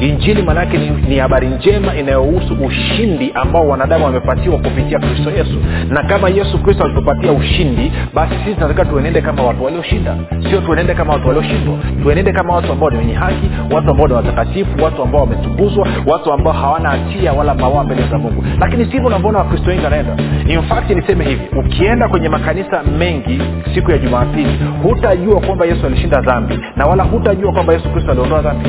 injili 0.00 0.42
maanaake 0.42 0.78
ni, 0.78 0.90
ni 0.90 1.16
habari 1.18 1.46
njema 1.48 1.94
inayohusu 1.96 2.54
ushindi 2.66 3.30
ambao 3.34 3.68
wanadamu 3.68 4.04
wamepatiwa 4.04 4.58
kupitia 4.58 4.98
kristo 4.98 5.30
yesu. 5.30 5.56
Na 5.88 6.02
kama 6.02 6.28
yesu 6.28 6.58
kristo 6.62 6.84
alitupatia 6.84 7.32
ushindi 7.32 7.92
basi 8.14 8.34
sisi 8.44 8.54
tunataka 8.54 8.84
tuenende 8.84 9.20
kama 9.20 9.42
watu 9.42 9.64
walioshinda. 9.64 10.16
Sio 10.50 10.60
tuenende 10.60 10.94
kama 10.94 11.12
watu 11.12 11.26
walioshindwa. 11.28 11.74
Tuenende 12.02 12.32
kama 12.32 12.54
watu 12.54 12.72
ambao 12.72 12.90
ni 12.90 12.98
wenye 12.98 13.14
haki 13.14 13.50
watu 13.70 13.90
ambao 13.90 14.06
ni 14.08 14.12
watakatifu 14.14 14.84
watu 14.84 15.02
ambao 15.02 15.20
wametukuzwa 15.20 15.88
watu 16.06 16.32
ambao 16.32 16.52
hawana 16.52 16.88
hatia 16.90 17.32
wala 17.32 17.54
mawaa 17.54 17.84
mbele 17.84 18.02
za 18.10 18.18
mungu. 18.18 18.44
Lakini 18.60 18.84
sivyo 18.84 19.06
unavyoona 19.06 19.38
wakristo 19.38 19.70
wengi 19.70 19.84
wanaenda. 19.84 20.16
Infakti 20.48 20.94
niseme 20.94 21.24
hivi. 21.24 21.42
Ukienda 21.58 22.08
kwenye 22.08 22.28
makanisa 22.28 22.82
mengi 22.98 23.40
siku 23.74 23.90
ya 23.90 23.98
jumapili 23.98 24.58
hutajua 24.82 25.40
kwamba 25.40 25.66
yesu 25.66 25.86
alishinda 25.86 26.20
dhambi 26.20 26.58
na 26.76 26.86
wala 26.86 27.02
hutajua 27.02 27.52
kwamba 27.52 27.72
yesu 27.72 27.88
kristo 27.88 28.10
aliondoa 28.10 28.42
dhambi 28.42 28.68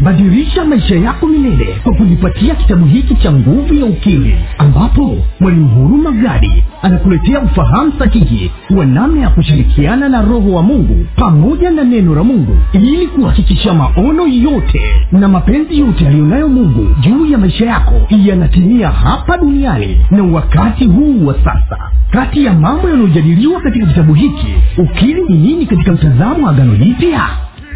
badilisha 0.00 0.64
maisha 0.64 0.94
yako 0.96 1.26
milele 1.26 1.76
kwa 1.82 1.94
kujipatia 1.94 2.54
kitabu 2.54 2.86
hiki 2.86 3.14
cha 3.14 3.32
nguvu 3.32 3.74
ya 3.74 3.84
ukimwi 3.84 4.34
ambapo 4.58 5.16
mwalimu 5.40 5.68
huruma 5.68 6.10
gadi 6.12 6.64
anakuletea 6.82 7.40
ufahamu 7.40 7.92
sahihi 7.98 8.50
wa 8.76 8.86
namna 8.86 9.20
ya 9.20 9.28
kushirikiana 9.30 10.08
na 10.08 10.22
roho 10.22 10.52
wa 10.52 10.62
mungu 10.62 11.06
pamoja 11.16 11.70
na 11.70 11.84
neno 11.84 12.14
la 12.14 12.24
mungu 12.24 12.56
ili 12.72 13.06
kuhakikisha 13.06 13.74
maono 13.74 14.26
yote 14.26 14.80
na 15.12 15.28
mapenzi 15.28 15.78
yote 15.78 16.04
yaliyonayo 16.04 16.48
mungu 16.48 16.86
juu 17.00 17.26
ya 17.26 17.38
maisha 17.38 17.66
yako 17.66 17.94
yanatimia 18.10 18.88
hapa 18.90 19.38
duniani 19.38 20.00
na 20.10 20.22
wakati 20.22 20.84
huu 20.86 21.26
wa 21.26 21.34
sasa. 21.34 21.78
Kati 22.10 22.44
ya 22.44 22.52
mambo 22.52 22.88
yanayojadiliwa 22.88 23.60
katika 23.60 23.86
kitabu 23.86 24.14
hiki 24.14 24.46
ukili 24.78 25.22
ni 25.28 25.36
nini 25.38 25.66
katika 25.66 25.92
mtazamo 25.92 26.46
wa 26.46 26.50
agano 26.50 26.76
jipya 26.76 27.22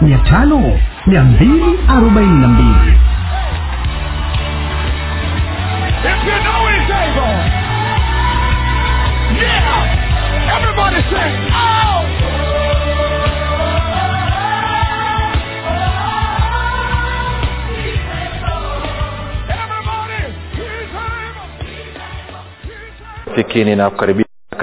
mia 0.00 0.18
tano 0.18 0.78
mia 1.06 1.24
mbili 1.24 1.78
arobaini 1.88 2.40
na 2.40 2.48
mbili 2.48 2.98
If 6.02 6.24
you 6.26 6.38
know 6.42 6.66
he's 6.68 6.90
able. 6.90 7.36
Yeah. 9.40 10.56
Everybody 10.56 11.00
say, 11.10 11.30
oh. 11.52 12.06
Everybody, 19.48 20.22
he's 20.56 20.94
able. 20.94 21.48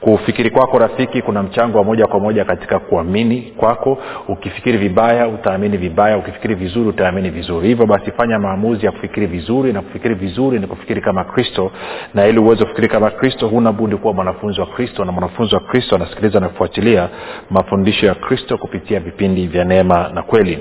kufikiri 0.00 0.50
kwako 0.50 0.78
rafiki 0.78 1.22
kuna 1.22 1.42
mchango 1.42 1.78
wa 1.78 1.84
moja 1.84 2.06
kwa 2.06 2.20
moja 2.20 2.44
katika 2.44 2.78
kuamini 2.78 3.52
kwako. 3.56 3.98
Ukifikiri 4.28 4.78
vibaya 4.78 5.28
utaamini 5.28 5.76
vibaya. 5.76 6.18
Ukifikiri 6.18 6.54
vizuri 6.54 6.88
utaamini 6.88 7.30
vizuri. 7.30 7.68
Hivyo 7.68 7.86
basi 7.86 8.10
fanya 8.10 8.38
maamuzi 8.38 8.86
ya 8.86 8.92
kufikiri 8.92 9.26
vizuri 9.26 9.72
na 9.72 9.82
kufikiri 9.82 10.14
vizuri 10.14 10.58
ni 10.58 10.66
kufikiri 10.66 11.00
kama 11.00 11.24
kristo. 11.24 11.70
Na 12.14 12.26
ili 12.26 12.38
uweze 12.38 12.64
kufikiri 12.64 12.88
kama 12.88 13.10
kristo 13.10 13.48
huna 13.48 13.72
budi 13.72 13.96
kuwa 13.96 14.14
mwanafunzi 14.14 14.60
wa 14.60 14.66
kristo 14.66 15.04
na 15.04 15.12
mwanafunzi 15.12 15.54
wa 15.54 15.60
kristo 15.60 15.96
anasikiliza 15.96 16.40
na 16.40 16.48
kufuatilia 16.48 17.08
mafundisho 17.50 18.06
ya 18.06 18.14
kristo 18.14 18.58
kupitia 18.58 19.00
vipindi 19.00 19.46
vya 19.46 19.64
neema 19.64 20.10
na 20.14 20.22
kweli. 20.22 20.58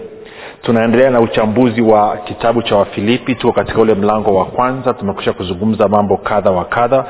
Tunaendelea 0.61 1.09
na 1.09 1.19
uchambuzi 1.21 1.81
wa 1.81 2.17
kitabu 2.17 2.61
cha 2.61 2.75
wafilipi. 2.75 3.35
Tuko 3.35 3.53
katika 3.53 3.81
ule 3.81 3.93
mlango 3.95 4.35
wa 4.35 4.45
kwanza. 4.45 4.93
Tumekusha 4.93 5.33
kuzungumza 5.33 5.87
mambo 5.87 6.17
kadha 6.17 6.51
wa 6.51 6.65
kadha. 6.65 7.05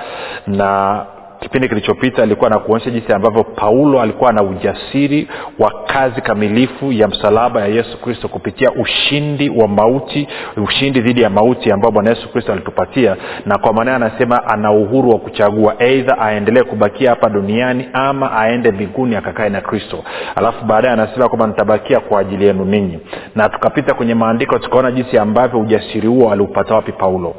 Na 0.47 1.05
kipindi 1.41 1.69
kilichopita 1.69 2.23
alikuwa 2.23 2.49
na 2.49 2.59
kuonyesha 2.59 2.89
jinsi 2.91 3.13
ambavyo 3.13 3.43
paulo 3.43 4.01
alikuwa 4.01 4.33
na 4.33 4.43
ujasiri 4.43 5.27
wa 5.59 5.71
kazi 5.85 6.21
kamilifu 6.21 6.91
ya 6.91 7.07
msalaba 7.07 7.59
ya 7.61 7.67
yesu 7.67 7.97
kristo 8.01 8.27
kupitia 8.27 8.71
ushindi 8.71 9.49
wa 9.49 9.67
mauti 9.67 10.27
ushindi 10.57 11.01
dhidi 11.01 11.21
ya 11.21 11.29
mauti 11.29 11.71
ambao 11.71 11.91
bwana 11.91 12.09
yesu 12.09 12.29
kristo 12.31 12.51
alitupatia. 12.53 13.15
Na 13.45 13.57
kwa 13.57 13.73
maana 13.73 13.95
anasema 13.95 14.47
ana 14.47 14.71
uhuru 14.71 15.09
wa 15.09 15.19
kuchagua 15.19 15.75
eidha 15.79 16.17
aendelee 16.19 16.63
kubakia 16.63 17.09
hapa 17.09 17.29
duniani 17.29 17.85
ama 17.93 18.31
aende 18.37 18.71
mbinguni 18.71 19.15
akakae 19.15 19.49
na 19.49 19.61
kristo. 19.61 20.03
Alafu 20.35 20.65
baadaye 20.65 20.93
anasema 20.93 21.29
kwamba 21.29 21.47
nitabakia 21.47 21.99
kwa 21.99 22.19
ajili 22.19 22.45
yenu 22.45 22.65
ninyi. 22.65 22.99
Na 23.35 23.49
tukapita 23.49 23.93
kwenye 23.93 24.15
maandiko 24.15 24.59
tukaona 24.59 24.91
jinsi 24.91 25.17
ambavyo 25.17 25.59
ujasiri 25.59 26.07
huo 26.07 26.31
aliupata 26.31 26.75
wapi 26.75 26.91
paulo. 26.91 27.35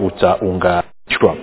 utaunganishwa 1.17 1.35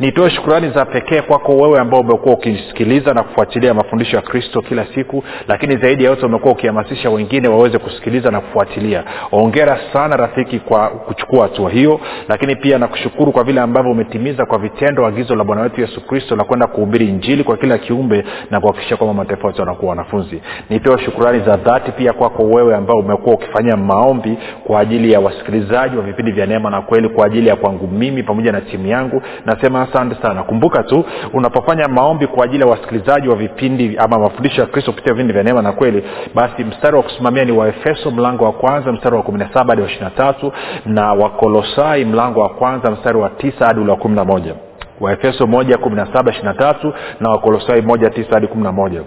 nitoe 0.00 0.30
shukurani 0.30 0.70
za 0.70 0.84
pekee 0.84 1.20
kwako 1.22 1.56
wewe 1.56 1.78
ambao 1.78 2.00
umekuwa 2.00 2.34
ukisikiliza 2.34 3.14
na 3.14 3.22
kufuatilia 3.22 3.74
mafundisho 3.74 4.16
ya 4.16 4.22
kristo 4.22 4.62
kila 4.62 4.86
siku 4.94 5.24
lakini 5.48 5.76
zaidi 5.76 6.04
ya 6.04 6.10
yote 6.10 6.26
umekuwa 6.26 6.52
ukihamasisha 6.52 7.10
wengine 7.10 7.48
waweze 7.48 7.78
kusikiliza 7.78 8.30
na 8.30 8.40
kufuatilia. 8.40 9.04
Ongera 9.32 9.80
sana 9.92 10.16
rafiki 10.16 10.58
kwa 10.58 10.88
kuchukua 10.88 11.42
hatua 11.42 11.70
hiyo 11.70 12.00
lakini 12.28 12.56
pia 12.56 12.78
nakushukuru 12.78 13.32
kwa 13.32 13.44
vile 13.44 13.60
ambavyo 13.60 13.92
umetimiza 13.92 14.46
kwa 14.46 14.58
vitendo 14.58 15.06
agizo 15.06 15.34
la 15.36 15.44
bwana 15.44 15.62
wetu 15.62 15.80
yesu 15.80 16.06
kristo 16.06 16.36
la 16.36 16.44
kwenda 16.44 16.66
kuhubiri 16.66 17.08
injili 17.08 17.44
kwa 17.44 17.56
kila 17.56 17.78
kiumbe 17.78 18.24
na 18.50 18.60
kuhakikisha 18.60 18.96
kwamba 18.96 19.14
mataifa 19.14 19.46
yote 19.46 19.60
wanakuwa 19.62 19.90
wanafunzi. 19.90 20.42
Nitoe 20.70 20.98
shukurani 20.98 21.40
za 21.44 21.56
dhati 21.56 21.92
pia 21.92 22.12
kwako 22.12 22.42
wewe 22.42 22.76
ambao 22.76 22.96
umekuwa 22.96 23.34
ukifanya 23.34 23.76
maombi 23.76 24.38
kwa 24.66 24.80
ajili 24.80 25.12
ya 25.12 25.20
wasikilizaji 25.20 25.96
wa 25.96 26.02
vipindi 26.02 26.32
vya 26.32 26.46
neema 26.46 26.70
na 26.70 26.82
kweli 26.82 27.08
kwa 27.08 27.26
ajili 27.26 27.48
ya 27.48 27.56
kwangu 27.56 27.86
mimi 27.88 28.22
pamoja 28.22 28.52
na 28.52 28.60
timu 28.60 28.86
yangu 28.86 29.03
nasema 29.46 29.82
asante 29.82 30.16
sana. 30.22 30.42
Kumbuka 30.42 30.82
tu 30.82 31.04
unapofanya 31.32 31.88
maombi 31.88 32.26
kwa 32.26 32.44
ajili 32.44 32.60
ya 32.62 32.66
wasikilizaji 32.70 33.28
wa 33.28 33.36
vipindi 33.36 33.96
ama 33.98 34.18
mafundisho 34.18 34.60
ya 34.60 34.66
kristo 34.66 34.90
kupitia 34.92 35.12
vipindi 35.12 35.32
vya 35.32 35.42
neema 35.42 35.62
na 35.62 35.72
kweli 35.72 36.04
basi 36.34 36.64
mstari 36.64 36.96
wa 36.96 37.02
kusimamia 37.02 37.44
ni 37.44 37.52
waefeso 37.52 38.10
mlango 38.10 38.44
wa 38.44 38.52
kwanza 38.52 38.92
mstari 38.92 39.16
wa 39.16 39.22
kumi 39.22 39.38
na 39.38 39.48
saba 39.54 39.70
hadi 39.70 39.82
wa 39.82 39.88
ishiri 39.88 40.04
na 40.04 40.10
tatu 40.10 40.52
na 40.86 41.12
wakolosai 41.12 42.04
mlango 42.04 42.40
wa 42.40 42.48
kwanza 42.48 42.90
mstari 42.90 43.18
wa 43.18 43.30
tisa 43.30 43.66
hadi 43.66 43.80
ule 43.80 43.90
wa 43.90 43.96
kumi 43.96 44.14
na 44.16 44.24
moja. 44.24 44.54
Waefeso 45.00 45.46
moja 45.46 45.78
kumi 45.78 45.96
na 45.96 46.06
saba 46.12 46.30
ishiri 46.30 46.46
na 46.46 46.54
tatu 46.54 46.92
na 47.20 47.30
wakolosai 47.30 47.82
moja 47.82 48.10
tisa 48.10 48.30
hadi 48.34 48.46
kumi 48.46 48.62
na 48.64 48.72
moja 48.72 49.00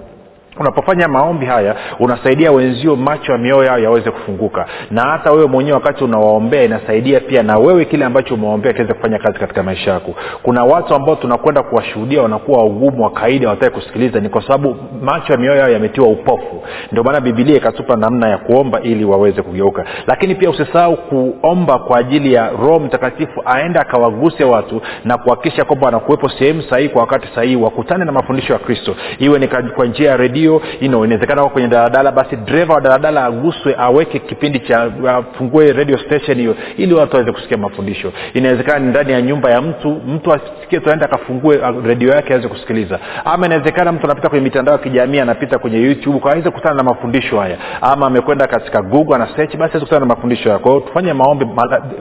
unapofanya 0.60 1.08
maombi 1.08 1.46
haya 1.46 1.76
unasaidia 2.00 2.52
wenzio 2.52 2.96
macho 2.96 3.32
ya 3.32 3.38
mioyo 3.38 3.64
yao 3.64 3.80
yaweze 3.80 4.12
kufunguka. 4.12 4.66
Na 4.92 5.02
hata 5.02 5.32
wewe 5.32 5.48
mwenyewe 5.48 5.74
wakati 5.78 6.04
unawaombea 6.04 6.64
inasaidia 6.64 7.20
pia 7.20 7.44
na 7.44 7.58
wewe 7.58 7.86
kile 7.86 8.06
ambacho 8.06 8.34
umewaombea 8.34 8.74
kiweze 8.74 8.94
kufanya 8.94 9.20
kazi 9.20 9.40
katika 9.40 9.64
maisha 9.64 9.92
yako. 9.92 10.16
Kuna 10.44 10.64
watu 10.64 10.96
ambao 10.96 11.16
tunakwenda 11.16 11.64
kuwashuhudia 11.64 12.22
wanakuwa 12.22 12.64
wagumu 12.64 13.04
wa 13.04 13.10
kaida 13.12 13.50
wataki 13.50 13.72
kusikiliza. 13.76 14.20
Ni 14.20 14.30
kwa 14.30 14.42
sababu 14.42 14.76
macho 15.02 15.34
ya 15.34 15.40
mioyo 15.40 15.58
yao 15.60 15.70
yametiwa 15.70 16.08
upofu. 16.08 16.64
Ndio 16.92 17.04
maana 17.04 17.22
bibilia 17.22 17.58
ikatupa 17.58 17.96
namna 17.96 18.30
ya 18.30 18.38
kuomba 18.38 18.82
ili 18.82 19.06
waweze 19.06 19.42
kugeuka. 19.42 19.86
Lakini 20.08 20.36
pia 20.36 20.50
usisahau 20.50 20.98
kuomba 20.98 21.80
kwa 21.80 21.98
ajili 21.98 22.34
ya 22.34 22.50
roho 22.50 22.80
mtakatifu 22.80 23.42
aende 23.46 23.80
akawaguse 23.80 24.44
watu 24.44 24.82
na 25.06 25.18
kuhakikisha 25.18 25.66
kwamba 25.66 25.86
wanakuwepo 25.86 26.30
sehemu 26.30 26.62
sahihi 26.62 26.90
kwa 26.90 27.02
wakati 27.02 27.28
sahihi. 27.36 27.56
Wakutane 27.56 28.06
na 28.06 28.12
mafundisho 28.12 28.54
ya 28.54 28.60
kristo. 28.60 28.96
Iwe 29.20 29.40
ni 29.40 29.48
kwa 29.48 29.86
njia 29.86 30.10
ya 30.10 30.18
redio 30.18 30.47
you 30.56 30.88
know, 30.88 31.06
inawezekana 31.06 31.42
wako 31.42 31.54
kwenye 31.54 31.68
daladala 31.68 32.12
basi 32.12 32.36
dreva 32.36 32.74
wa 32.74 32.82
daladala 32.82 33.26
aguswe 33.26 33.76
aweke 33.78 34.20
kipindi 34.20 34.60
cha 34.60 34.92
afungue 35.10 35.74
radio 35.74 35.98
station 35.98 36.38
hiyo 36.38 36.56
ili 36.78 36.94
watu 36.94 37.14
waweze 37.14 37.32
kusikia 37.32 37.58
mafundisho. 37.58 38.12
Inawezekana 38.34 38.80
ni 38.80 38.88
ndani 38.90 39.12
ya 39.12 39.22
nyumba 39.22 39.50
ya 39.52 39.62
mtu 39.62 39.90
mtu 40.08 40.34
asikie 40.34 40.80
tuaende 40.80 41.06
akafungue 41.06 41.60
redio 41.86 42.14
yake 42.14 42.34
aweze 42.34 42.48
kusikiliza. 42.48 43.00
Ama 43.26 43.46
inawezekana 43.46 43.92
mtu 43.92 44.06
anapita 44.06 44.30
kwenye 44.30 44.44
mitandao 44.44 44.72
ya 44.76 44.80
kijamii 44.80 45.20
anapita 45.20 45.60
kwenye 45.60 45.78
youtube 45.82 46.20
kwa 46.20 46.32
aweze 46.32 46.50
kukutana 46.50 46.76
na 46.76 46.84
mafundisho 46.84 47.40
haya. 47.40 47.58
Ama 47.82 48.08
amekwenda 48.08 48.48
katika 48.48 48.82
google 48.82 49.16
ana 49.16 49.28
search 49.36 49.56
basi 49.58 49.74
kukutana 49.74 50.00
na 50.00 50.06
mafundisho 50.06 50.44
haya. 50.50 50.60
Kwa 50.60 50.72
hiyo 50.72 50.84
tufanye 50.88 51.14
maombi 51.14 51.46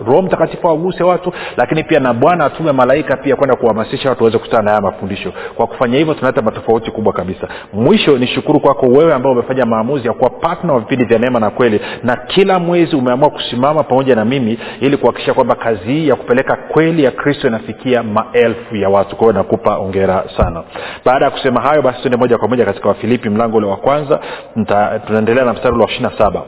roho 0.06 0.22
mtakatifu 0.22 0.68
awaguse 0.68 1.04
watu 1.04 1.32
lakini 1.56 1.84
pia 1.84 2.00
na 2.00 2.14
bwana 2.14 2.44
atume 2.44 2.72
malaika 2.72 3.16
pia 3.16 3.36
kwenda 3.36 3.56
kuhamasisha 3.56 4.08
watu 4.08 4.22
waweze 4.22 4.38
kukutana 4.38 4.62
na 4.62 4.70
haya 4.70 4.82
mafundisho. 4.82 5.32
Kwa 5.54 5.66
kufanya 5.66 5.98
hivyo 5.98 6.14
tunaleta 6.14 6.42
matofauti 6.42 6.90
kubwa 6.90 7.12
kabisa. 7.12 7.48
Mwisho 7.72 8.18
ni 8.18 8.26
shukuru 8.36 8.60
kwako 8.60 8.86
wewe 8.86 9.14
ambao 9.14 9.32
umefanya 9.32 9.66
maamuzi 9.66 10.06
ya 10.06 10.12
kuwa 10.12 10.30
patna 10.30 10.72
wa 10.72 10.80
vipindi 10.80 11.04
vya 11.04 11.18
neema 11.18 11.40
na 11.40 11.50
kweli. 11.50 11.80
Na 12.02 12.16
kila 12.16 12.58
mwezi 12.58 12.96
umeamua 12.96 13.30
kusimama 13.30 13.82
pamoja 13.84 14.14
na 14.14 14.24
mimi 14.24 14.58
ili 14.80 14.96
kuhakikisha 14.96 15.34
kwamba 15.34 15.54
kazi 15.54 15.84
hii 15.84 16.08
ya 16.08 16.16
kupeleka 16.16 16.56
kweli 16.56 17.04
ya 17.04 17.10
kristo 17.10 17.48
inafikia 17.48 18.02
maelfu 18.02 18.76
ya 18.76 18.88
watu. 18.88 19.16
Kwa 19.16 19.24
hiyo 19.26 19.32
nakupa 19.32 19.76
ongera 19.78 20.24
sana. 20.36 20.62
Baada 21.04 21.24
ya 21.24 21.30
kusema 21.30 21.60
hayo 21.60 21.82
basi 21.82 21.98
tuende 22.00 22.16
moja 22.16 22.38
kwa 22.38 22.48
moja 22.48 22.64
katika 22.64 22.88
wafilipi 22.88 23.30
mlango 23.30 23.56
ule 23.56 23.66
wa 23.66 23.76
kwanza. 23.76 24.20
Tunaendelea 25.06 25.44
na 25.44 25.52
mstari 25.52 25.74
ule 25.74 25.84
wa 25.84 25.90
ishiri 25.90 26.02
na 26.10 26.18
saba 26.18 26.42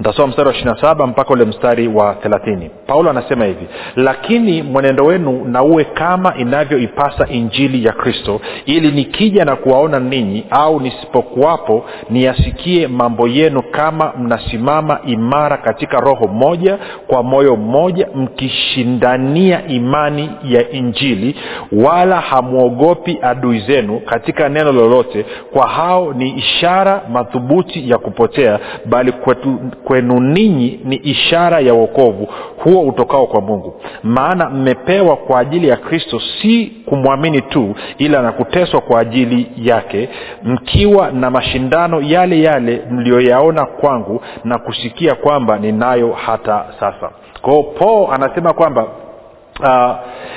ntasoma 0.00 0.28
mstari 0.28 0.48
wa 0.48 0.54
ishirina 0.54 0.80
saba 0.80 1.06
mpaka 1.06 1.30
ule 1.32 1.44
mstari 1.44 1.88
wa 1.88 2.14
thelathini. 2.14 2.70
Paulo 2.86 3.10
anasema 3.10 3.44
hivi 3.44 3.66
lakini 3.96 4.62
mwenendo 4.62 5.04
wenu 5.04 5.44
na 5.44 5.62
uwe 5.62 5.84
kama 5.84 6.34
inavyoipasa 6.36 7.28
injili 7.28 7.84
ya 7.86 7.92
kristo 7.92 8.40
ili 8.66 8.90
nikija 8.92 9.44
na 9.44 9.56
kuwaona 9.56 10.00
ninyi 10.00 10.44
au 10.50 10.80
nisipokuwapo 10.80 11.84
niyasikie 12.10 12.86
mambo 12.86 13.28
yenu 13.28 13.62
kama 13.62 14.12
mnasimama 14.18 14.98
imara 15.06 15.56
katika 15.56 16.00
roho 16.00 16.26
moja 16.26 16.78
kwa 17.06 17.22
moyo 17.22 17.56
mmoja 17.56 18.08
mkishindania 18.14 19.66
imani 19.66 20.30
ya 20.44 20.70
injili 20.70 21.36
wala 21.72 22.20
hamwogopi 22.20 23.18
adui 23.22 23.60
zenu 23.60 24.00
katika 24.00 24.48
neno 24.48 24.72
lolote 24.72 25.26
kwa 25.52 25.68
hao 25.68 26.12
ni 26.12 26.30
ishara 26.30 27.02
madhubuti 27.12 27.90
ya 27.90 27.98
kupotea 27.98 28.58
bali 28.86 29.12
kwetu, 29.12 29.58
kwenu 29.84 30.20
ninyi 30.20 30.80
ni 30.84 30.96
ishara 30.96 31.60
ya 31.60 31.74
uokovu 31.74 32.28
huo 32.64 32.82
utokao 32.82 33.26
kwa 33.26 33.40
mungu. 33.40 33.74
Maana 34.02 34.50
mmepewa 34.50 35.16
kwa 35.16 35.40
ajili 35.40 35.68
ya 35.68 35.76
kristo 35.76 36.20
si 36.42 36.66
kumwamini 36.86 37.42
tu 37.42 37.74
ila 37.98 38.22
na 38.22 38.32
kuteswa 38.32 38.80
kwa 38.80 39.00
ajili 39.00 39.46
yake 39.56 40.08
mkiwa 40.42 41.10
na 41.10 41.30
mashindano 41.30 42.00
yale 42.00 42.42
yale 42.42 42.82
mliyoyaona 42.90 43.66
kwangu 43.66 44.20
na 44.44 44.58
kusikia 44.58 45.14
kwamba 45.14 45.58
ninayo 45.58 46.12
hata 46.12 46.64
sasa. 46.80 47.10
Kwao 47.42 47.62
paul 47.62 48.08
anasema 48.14 48.52
kwamba 48.52 48.86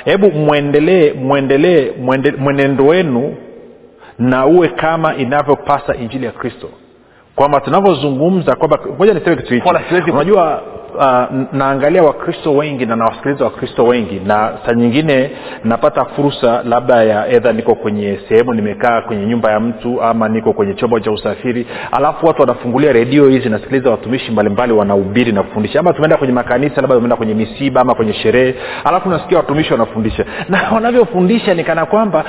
hebu 0.04 0.26
uh, 0.26 0.34
mwendelee 0.34 1.12
mwendelee 1.12 1.90
mwende, 2.00 2.32
mwenendo 2.32 2.86
wenu 2.86 3.36
na 4.18 4.46
uwe 4.46 4.68
kama 4.68 5.16
inavyopasa 5.16 5.94
injili 5.94 6.26
ya 6.26 6.32
kristo 6.32 6.68
kwamba 7.38 7.60
tunavyozungumza 7.60 8.56
kwamba 8.56 8.78
moja 8.98 9.14
niseme 9.14 9.36
kitu 9.36 9.54
hichi. 9.54 9.68
Unajua 10.14 10.62
uh, 10.98 11.36
naangalia 11.52 12.02
wakristo 12.02 12.54
wengi 12.54 12.86
na 12.86 12.96
nawasikiliza 12.96 13.44
wakristo 13.44 13.84
wengi. 13.84 14.20
Na 14.26 14.52
saa 14.66 14.72
nyingine 14.74 15.30
napata 15.64 16.04
fursa 16.04 16.62
labda 16.64 17.02
ya 17.04 17.28
edha 17.28 17.52
niko 17.52 17.74
kwenye 17.74 18.18
sehemu 18.28 18.54
nimekaa 18.54 19.00
kwenye 19.00 19.26
nyumba 19.26 19.52
ya 19.52 19.60
mtu 19.60 20.02
ama 20.02 20.28
niko 20.28 20.52
kwenye 20.52 20.74
chombo 20.74 21.00
cha 21.00 21.10
usafiri 21.10 21.66
alafu 21.92 22.26
watu 22.26 22.40
wanafungulia 22.40 22.92
redio 22.92 23.28
hizi 23.28 23.48
nasikiliza 23.48 23.90
watumishi 23.90 24.30
mbalimbali 24.32 24.72
wanahubiri 24.72 25.32
na 25.32 25.42
kufundisha. 25.42 25.80
Ama 25.80 25.92
tumeenda 25.92 26.16
kwenye 26.16 26.32
makanisa 26.32 26.74
labda 26.80 26.94
tumeenda 26.94 27.16
kwenye 27.16 27.34
misiba 27.34 27.80
ama 27.80 27.94
kwenye 27.94 28.12
sherehe 28.12 28.54
alafu 28.84 29.08
nasikia 29.08 29.38
watumishi 29.38 29.72
wanafundisha. 29.72 30.24
Na 30.48 30.70
wanavyofundisha 30.74 31.54
ni 31.54 31.64
kwamba 31.64 32.24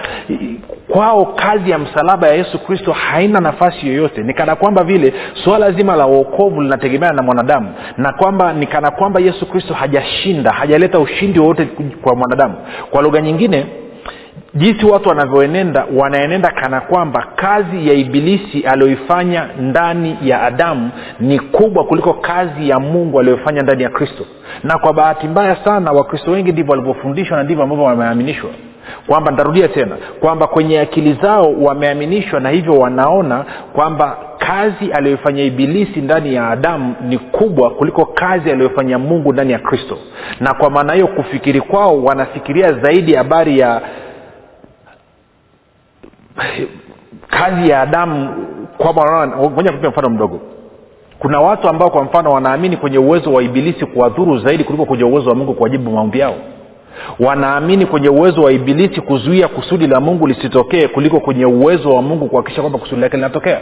kwao 0.87 1.25
kazi 1.25 1.71
ya 1.71 1.77
msalaba 1.79 2.27
ya 2.27 2.33
yesu 2.33 2.59
kristo 2.59 2.91
haina 2.91 3.39
nafasi 3.39 3.87
yoyote. 3.87 4.23
Ni 4.23 4.33
kwamba 4.33 4.83
vile 4.83 5.13
suala 5.43 5.71
zima 5.71 5.95
la 5.95 6.07
uokovu 6.07 6.61
linategemeana 6.61 7.13
na 7.13 7.21
mwanadamu. 7.23 7.73
Na 7.97 8.13
kwamba 8.13 8.53
ni 8.59 8.67
kana 8.67 8.91
kwamba 8.91 9.19
yesu 9.19 9.45
kristo 9.45 9.73
hajashinda 9.73 10.51
hajaleta 10.51 10.99
ushindi 10.99 11.39
wowote 11.39 11.65
kwa 12.01 12.15
mwanadamu. 12.15 12.55
Kwa 12.91 13.01
lugha 13.01 13.21
nyingine 13.21 13.65
jinsi 14.53 14.85
watu 14.85 15.09
wanavyoenenda 15.09 15.85
wanaenenda 15.95 16.51
kana 16.51 16.81
kwamba 16.81 17.27
kazi 17.35 17.87
ya 17.87 17.93
ibilisi 17.93 18.61
aliyoifanya 18.61 19.47
ndani 19.59 20.17
ya 20.23 20.41
adamu 20.41 20.91
ni 21.19 21.39
kubwa 21.39 21.83
kuliko 21.83 22.13
kazi 22.13 22.69
ya 22.69 22.79
mungu 22.79 23.19
aliyofanya 23.19 23.61
ndani 23.61 23.83
ya 23.83 23.89
kristo. 23.89 24.25
Na 24.63 24.77
kwa 24.79 24.93
bahati 24.93 25.27
mbaya 25.27 25.55
sana 25.55 25.91
wakristo 25.91 26.31
wengi 26.31 26.51
ndivyo 26.51 26.71
walivyofundishwa 26.71 27.37
na 27.37 27.43
ndivyo 27.43 27.63
ambavyo 27.63 27.85
wameaminishwa 27.85 28.49
kwamba 29.07 29.31
ntarudia 29.31 29.67
tena 29.67 29.97
kwamba 30.19 30.47
kwenye 30.47 30.79
akili 30.79 31.13
zao 31.21 31.53
wameaminishwa 31.61 32.39
na 32.39 32.49
hivyo 32.49 32.73
wanaona 32.79 33.45
kwamba 33.73 34.17
kazi 34.37 34.91
aliyoifanya 34.93 35.43
ibilisi 35.43 36.01
ndani 36.01 36.33
ya 36.33 36.47
adamu 36.47 36.95
ni 37.01 37.17
kubwa 37.17 37.69
kuliko 37.69 38.05
kazi 38.05 38.51
aliyofanya 38.51 38.99
mungu 38.99 39.33
ndani 39.33 39.51
ya 39.51 39.59
kristo. 39.59 39.97
Na 40.39 40.53
kwa 40.53 40.69
maana 40.69 40.93
hiyo 40.93 41.07
kufikiri 41.07 41.61
kwao 41.61 42.03
wanafikiria 42.03 42.73
zaidi 42.73 43.15
habari 43.15 43.59
ya 43.59 43.81
kazi 47.27 47.69
ya 47.69 47.81
adamu 47.81 48.29
kwamba 48.77 49.27
mfano 49.89 50.09
mdogo. 50.09 50.39
Kuna 51.19 51.41
watu 51.41 51.69
ambao 51.69 51.89
kwa 51.89 52.03
mfano 52.03 52.31
wanaamini 52.31 52.77
kwenye 52.77 52.97
uwezo 52.97 53.33
wa 53.33 53.43
ibilisi 53.43 53.85
kuwadhuru 53.85 54.37
zaidi 54.37 54.63
kuliko 54.63 54.85
kwenye 54.85 55.03
uwezo 55.03 55.29
wa 55.29 55.35
mungu 55.35 55.53
kuwajibu 55.53 55.91
maombi 55.91 56.19
yao 56.19 56.35
wanaamini 57.19 57.85
kwenye 57.85 58.09
uwezo 58.09 58.41
wa 58.41 58.51
ibilisi 58.51 59.01
kuzuia 59.01 59.47
kusudi 59.47 59.87
la 59.87 59.99
mungu 59.99 60.27
lisitokee 60.27 60.87
kuliko 60.87 61.19
kwenye 61.19 61.45
uwezo 61.45 61.89
wa 61.89 62.01
mungu 62.01 62.27
kuhakikisha 62.27 62.61
kwamba 62.61 62.79
kusudi 62.79 63.01
lake 63.01 63.15
linatokea 63.17 63.61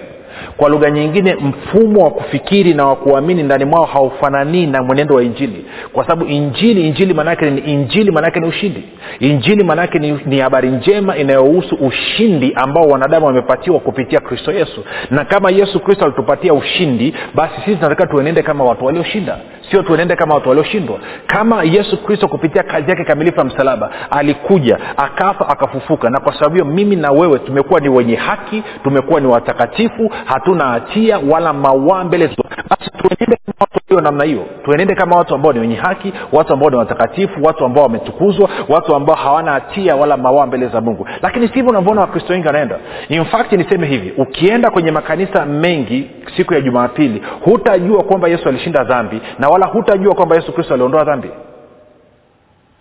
kwa 0.58 0.70
lugha 0.70 0.92
nyingine 0.92 1.36
mfumo 1.36 2.04
wa 2.04 2.12
kufikiri 2.12 2.74
na 2.74 2.86
wa 2.88 2.96
kuamini 2.96 3.44
ndani 3.44 3.66
mwao 3.66 3.86
haufananii 3.86 4.66
na 4.66 4.84
mwenendo 4.84 5.16
wa 5.16 5.24
injili. 5.24 5.66
Kwa 5.94 6.04
sababu 6.04 6.26
injili 6.26 6.88
injili 6.88 7.14
maanaake 7.14 7.50
ni 7.50 7.62
injili 7.62 8.12
maanaake 8.12 8.40
ni 8.40 8.48
ushindi. 8.48 8.84
Injili 9.20 9.64
maanaake 9.64 10.00
ni, 10.00 10.20
ni 10.26 10.40
habari 10.40 10.70
njema 10.70 11.18
inayohusu 11.18 11.76
ushindi 11.76 12.54
ambao 12.56 12.84
wanadamu 12.88 13.26
wamepatiwa 13.26 13.80
kupitia 13.80 14.20
kristo 14.20 14.52
yesu. 14.52 14.84
Na 15.12 15.26
kama 15.26 15.52
yesu 15.52 15.80
kristo 15.80 16.06
alitupatia 16.06 16.54
ushindi 16.54 17.14
basi 17.36 17.56
sisi 17.56 17.76
tunataka 17.76 18.08
tuenende 18.08 18.44
kama 18.44 18.64
watu 18.64 18.86
walioshinda. 18.86 19.38
Sio 19.72 19.82
tuenende 19.84 20.16
kama 20.16 20.34
watu 20.36 20.50
walioshindwa. 20.50 21.00
Kama 21.28 21.64
yesu 21.64 22.04
kristo 22.04 22.28
kupitia 22.28 22.64
kazi 22.64 22.90
yake 22.90 23.04
kamilifu 23.04 23.40
ya 23.40 23.46
msalaba 23.46 23.92
alikuja 24.12 24.78
akafa 24.98 25.50
akafufuka 25.50 26.10
na 26.10 26.20
kwa 26.20 26.34
sababu 26.34 26.54
hiyo 26.54 26.66
mimi 26.66 26.96
na 26.96 27.12
wewe 27.12 27.40
tumekuwa 27.40 27.80
ni 27.80 27.90
wenye 27.90 28.16
haki 28.16 28.64
tumekuwa 28.84 29.20
ni 29.22 29.28
watakatifu 29.28 30.12
hatuna 30.28 30.66
hatia 30.66 31.20
wala 31.30 31.54
mawaa 31.54 32.04
mbele 32.04 32.28
basi 32.70 32.92
tuenende 32.92 33.38
kama 33.46 33.56
watu 33.60 33.80
walio 33.90 34.02
namna 34.04 34.24
hiyo. 34.24 34.46
Tuenende 34.66 34.96
kama 34.96 35.16
watu 35.16 35.36
ambao 35.36 35.54
ni 35.54 35.60
wenye 35.60 35.76
haki 35.76 36.14
watu 36.32 36.54
ambao 36.54 36.70
ni 36.70 36.76
watakatifu 36.76 37.44
watu 37.44 37.66
ambao 37.66 37.84
wametukuzwa 37.84 38.50
watu 38.70 38.96
ambao 38.96 39.16
hawana 39.16 39.52
hatia 39.52 39.96
wala 39.96 40.18
mawaa 40.18 40.46
mbele 40.46 40.68
za 40.68 40.82
mungu. 40.82 41.08
Lakini 41.22 41.48
sivyo 41.48 41.70
unavyoona 41.70 42.02
wakristo 42.02 42.34
wengi 42.34 42.48
wanaenda. 42.48 42.80
In 43.10 43.26
fact 43.26 43.52
niseme 43.52 43.88
hivi 43.88 44.14
ukienda 44.18 44.72
kwenye 44.72 44.92
makanisa 44.92 45.46
mengi 45.46 46.10
siku 46.38 46.54
ya 46.54 46.62
jumapili 46.62 47.22
hutajua 47.46 48.04
kwamba 48.04 48.28
yesu 48.28 48.50
alishinda 48.50 48.84
dhambi 48.84 49.22
na 49.40 49.48
wala 49.50 49.66
hutajua 49.66 50.16
kwamba 50.16 50.36
yesu 50.36 50.52
kristo 50.54 50.74
aliondoa 50.74 51.04
dhambi 51.04 51.30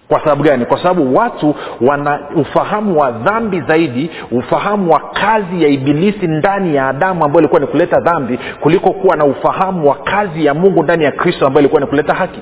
kwa 0.09 0.21
sababu 0.21 0.43
gani? 0.43 0.65
Kwa 0.67 0.79
sababu 0.83 1.17
watu 1.17 1.55
wana 1.81 2.21
ufahamu 2.37 3.01
wa 3.01 3.11
dhambi 3.11 3.61
zaidi 3.61 4.11
ufahamu 4.31 4.93
wa 4.93 5.01
kazi 5.01 5.63
ya 5.63 5.69
ibilisi 5.69 6.27
ndani 6.27 6.77
ya 6.77 6.89
adamu 6.89 7.25
ambayo 7.25 7.39
ilikuwa 7.41 7.61
ni 7.61 7.67
kuleta 7.67 8.01
dhambi 8.01 8.39
kuliko 8.61 8.91
kuwa 8.93 9.17
na 9.17 9.25
ufahamu 9.25 9.89
wa 9.89 9.95
kazi 9.95 10.45
ya 10.45 10.55
mungu 10.55 10.83
ndani 10.83 11.05
ya 11.05 11.13
kristo 11.13 11.47
ambayo 11.47 11.61
ilikuwa 11.61 11.81
ni 11.81 11.87
kuleta 11.87 12.15
haki. 12.15 12.41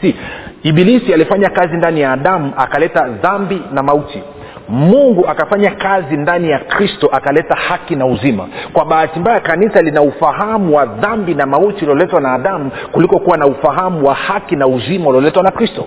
Si 0.00 0.14
ibilisi 0.62 1.14
alifanya 1.14 1.50
kazi 1.50 1.76
ndani 1.76 2.00
ya 2.00 2.12
adamu 2.12 2.52
akaleta 2.56 3.08
dhambi 3.08 3.62
na 3.72 3.82
mauti. 3.82 4.22
Mungu 4.68 5.26
akafanya 5.28 5.70
kazi 5.70 6.16
ndani 6.16 6.50
ya 6.50 6.58
kristo 6.58 7.08
akaleta 7.12 7.54
haki 7.54 7.96
na 7.96 8.06
uzima. 8.06 8.48
Kwa 8.72 8.84
bahati 8.84 9.18
mbaya 9.18 9.40
kanisa 9.40 9.82
lina 9.82 10.02
ufahamu 10.02 10.76
wa 10.76 10.86
dhambi 10.86 11.34
na 11.34 11.46
mauti 11.46 11.84
ulioletwa 11.84 12.20
na 12.20 12.32
adamu 12.34 12.70
kuliko 12.92 13.18
kuwa 13.18 13.36
na 13.36 13.46
ufahamu 13.46 14.06
wa 14.06 14.14
haki 14.14 14.56
na 14.56 14.66
uzima 14.66 15.08
ulioletwa 15.08 15.42
na 15.42 15.50
kristo 15.50 15.84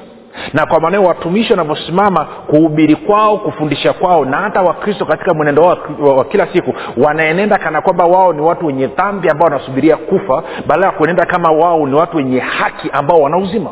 na 0.53 0.65
kwa 0.65 0.79
maanao 0.79 1.03
watumishi 1.03 1.53
wanavyosimama 1.53 2.25
kuhubiri 2.25 2.95
kwao 2.95 3.37
kufundisha 3.37 3.93
kwao 3.93 4.25
na 4.25 4.37
hata 4.37 4.61
wakristo 4.61 5.05
katika 5.05 5.33
mwenendo 5.33 5.61
wao 5.61 5.77
wa, 6.17 6.25
kila 6.25 6.47
siku 6.53 6.73
wanaenenda 6.97 7.57
kana 7.57 7.81
kwamba 7.81 8.05
wao 8.05 8.33
ni 8.33 8.41
watu 8.41 8.65
wenye 8.65 8.87
dhambi 8.87 9.29
ambao 9.29 9.45
wanasubiria 9.49 9.97
kufa 9.97 10.43
badala 10.67 10.85
ya 10.85 10.91
kuenenda 10.91 11.25
kama 11.25 11.51
wao 11.51 11.87
ni 11.87 11.93
watu 11.95 12.17
wenye 12.17 12.39
haki 12.39 12.89
ambao 12.93 13.19
wana 13.21 13.37
uzima. 13.37 13.69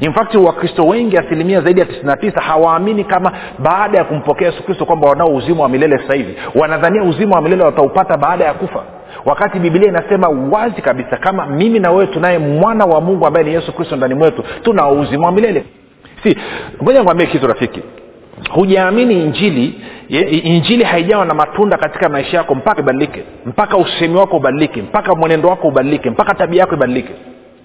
In 0.00 0.12
fact 0.12 0.34
wakristo 0.34 0.86
wengi 0.86 1.18
asilimia 1.18 1.60
zaidi 1.60 1.80
ya 1.80 1.86
99 1.86 2.40
hawaamini 2.40 3.04
kama 3.04 3.32
baada 3.58 3.98
ya 3.98 4.04
kumpokea 4.04 4.46
yesu 4.48 4.62
kristo 4.62 4.86
kwamba 4.86 5.08
wanao 5.08 5.28
uzima 5.34 5.62
wa 5.62 5.68
milele 5.68 5.98
sasa 5.98 6.14
hivi. 6.14 6.36
Wanadhania 6.54 7.02
uzima 7.02 7.36
wa 7.36 7.42
milele 7.42 7.64
wataupata 7.64 8.16
baada 8.16 8.44
ya 8.44 8.54
kufa 8.54 8.82
wakati 9.28 9.58
bibilia 9.58 9.88
inasema 9.88 10.28
wazi 10.28 10.82
kabisa 10.82 11.16
kama 11.16 11.46
mimi 11.46 11.78
na 11.78 11.90
wewe 11.90 12.06
tunaye 12.06 12.38
mwana 12.38 12.84
wa 12.84 13.00
mungu 13.00 13.26
ambaye 13.26 13.46
ni 13.46 13.52
yesu 13.54 13.72
kristo 13.72 13.96
ndani 13.96 14.14
mwetu 14.14 14.44
tuna 14.62 14.88
uzima 14.88 15.26
wa 15.26 15.32
milele. 15.32 15.64
Si 16.22 16.36
moja 16.80 16.98
nikwambie 16.98 17.26
kitu 17.26 17.46
rafiki. 17.46 17.82
Hujaamini 18.50 19.22
injili 19.24 19.80
injili 20.42 20.84
haijawa 20.84 21.24
na 21.24 21.34
matunda 21.34 21.76
katika 21.76 22.08
maisha 22.08 22.36
yako 22.36 22.54
mpaka 22.54 22.80
ibadilike. 22.80 23.22
Mpaka 23.46 23.76
usemi 23.76 24.14
wako 24.16 24.36
ubadilike 24.36 24.82
mpaka 24.82 25.14
mwenendo 25.14 25.48
wako 25.48 25.68
ubadilike 25.68 26.10
mpaka 26.10 26.34
tabia 26.34 26.60
yako 26.60 26.74
ibadilike 26.74 27.12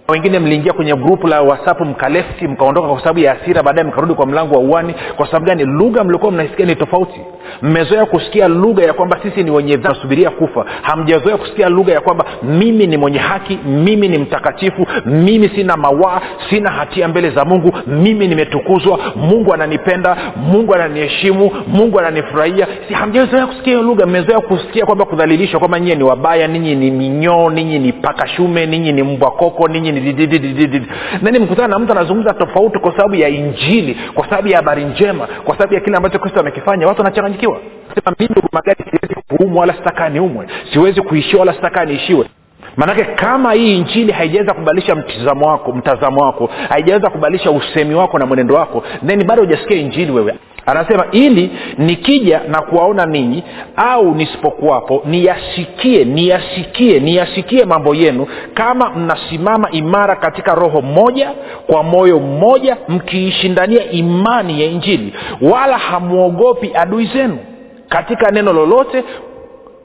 wengine 0.08 0.40
mliingia 0.40 0.74
kwenye 0.74 0.96
grupu 0.96 1.28
la 1.28 1.42
whatsapp 1.42 1.82
mkalefti 1.82 2.48
mkaondoka 2.48 2.88
kwa 2.88 3.00
sababu 3.00 3.20
ya 3.20 3.42
asira 3.42 3.64
baadaye 3.64 3.88
mkarudi 3.88 4.14
kwa 4.14 4.26
mlango 4.26 4.56
wa 4.56 4.62
uani 4.62 4.96
kwa 5.16 5.26
sababu 5.26 5.46
gani? 5.46 5.66
Lugha 5.66 6.04
mliokuwa 6.04 6.32
mnaisikia 6.32 6.66
ni 6.66 6.76
tofauti. 6.76 7.22
Mmezoea 7.62 8.06
kusikia 8.06 8.48
lugha 8.48 8.84
ya 8.84 8.94
kwamba 8.94 9.20
sisi 9.24 9.44
ni 9.44 9.52
wenye 9.52 9.78
nasubiria 9.78 10.30
kufa. 10.30 10.66
Hamjazoea 10.82 11.38
kusikia 11.38 11.70
lugha 11.70 11.94
ya 11.94 12.02
kwamba 12.02 12.26
mimi 12.44 12.88
ni 12.88 12.98
mwenye 12.98 13.18
haki 13.20 13.60
mimi 13.66 14.08
ni 14.08 14.18
mtakatifu 14.18 14.88
mimi 15.06 15.50
sina 15.50 15.78
mawaa 15.78 16.22
sina 16.50 16.70
hatia 16.72 17.08
mbele 17.08 17.30
za 17.30 17.46
mungu 17.46 17.74
mimi 17.88 18.28
nimetukuzwa 18.28 19.00
mungu 19.16 19.54
ananipenda 19.54 20.18
mungu 20.36 20.76
ananiheshimu 20.76 21.52
mungu 21.68 22.00
ananifurahia. 22.00 22.68
Si 22.88 22.94
hamjazoea 22.94 23.48
kusikia 23.48 23.74
hiyo 23.74 23.82
lugha? 23.86 24.06
Mmezoea 24.06 24.40
kusikia 24.40 24.86
kwamba 24.86 25.06
kudhalilishwa 25.06 25.60
kwamba 25.60 25.80
nyie 25.80 25.96
ni 25.96 26.04
wabaya 26.04 26.48
ninyi 26.48 26.76
ni 26.76 26.92
minyoo 26.92 27.50
ninyi 27.50 27.80
ni 27.80 27.94
pakashume 27.94 28.66
ninyi 28.66 28.92
ni 28.92 29.04
mbwa 29.04 29.32
koko 29.32 29.68
ninyi 29.94 30.08
ni 30.08 30.14
didididididi 30.14 30.88
nani 31.22 31.40
mkutana 31.40 31.68
na 31.68 31.80
mtu 31.80 31.92
anazungumza 31.92 32.34
tofauti 32.34 32.80
kwa 32.80 32.92
sababu 32.92 33.16
ya 33.16 33.30
injili 33.30 33.98
kwa 34.14 34.30
sababu 34.30 34.48
ya 34.48 34.58
habari 34.58 34.86
njema 34.86 35.28
kwa 35.28 35.56
sababu 35.58 35.74
ya 35.74 35.80
kile 35.80 35.98
ambacho 35.98 36.20
kristo 36.20 36.40
amekifanya. 36.40 36.88
Watu 36.88 37.02
wanachanganyikiwa. 37.02 37.60
Sema 37.96 38.16
mimi 38.20 38.36
magari 38.52 38.84
siwezi 38.90 39.16
kuumwa 39.28 39.60
wala 39.62 39.74
sitakaa 39.74 40.10
niumwe 40.10 40.48
siwezi 40.74 41.02
kuishiwa 41.02 41.40
wala 41.40 41.54
sitakaa 41.54 41.86
niishiwe 41.86 42.26
maanake 42.78 43.04
kama 43.04 43.54
hii 43.54 43.78
injili 43.78 44.12
haijaweza 44.12 44.54
kubadilisha 44.54 44.96
mtizamo 44.96 45.48
wako 45.48 45.72
mtazamo 45.72 46.22
wako 46.22 46.50
haijaweza 46.70 47.10
kubadilisha 47.10 47.52
usemi 47.52 47.96
wako 47.96 48.20
na 48.20 48.26
mwenendo 48.26 48.56
wako 48.56 48.84
then 49.08 49.24
bado 49.24 49.42
hujasikia 49.42 49.78
injili 49.78 50.12
wewe 50.12 50.34
anasema 50.66 51.06
ili 51.12 51.52
nikija 51.78 52.42
na 52.48 52.62
kuwaona 52.62 53.06
ninyi 53.06 53.44
au 53.76 54.16
nisipokuwapo 54.16 55.02
niyasikie 55.06 56.06
niyasikie 56.06 57.00
niyasikie 57.00 57.66
mambo 57.66 57.96
yenu 57.96 58.28
kama 58.54 58.90
mnasimama 58.90 59.72
imara 59.72 60.16
katika 60.16 60.56
roho 60.56 60.82
moja 60.82 61.32
kwa 61.68 61.84
moyo 61.84 62.20
mmoja 62.20 62.78
mkiishindania 62.88 63.92
imani 63.92 64.62
ya 64.62 64.68
injili 64.68 65.14
wala 65.42 65.78
hamwogopi 65.78 66.72
adui 66.76 67.06
zenu 67.06 67.38
katika 67.90 68.32
neno 68.32 68.54
lolote 68.54 69.04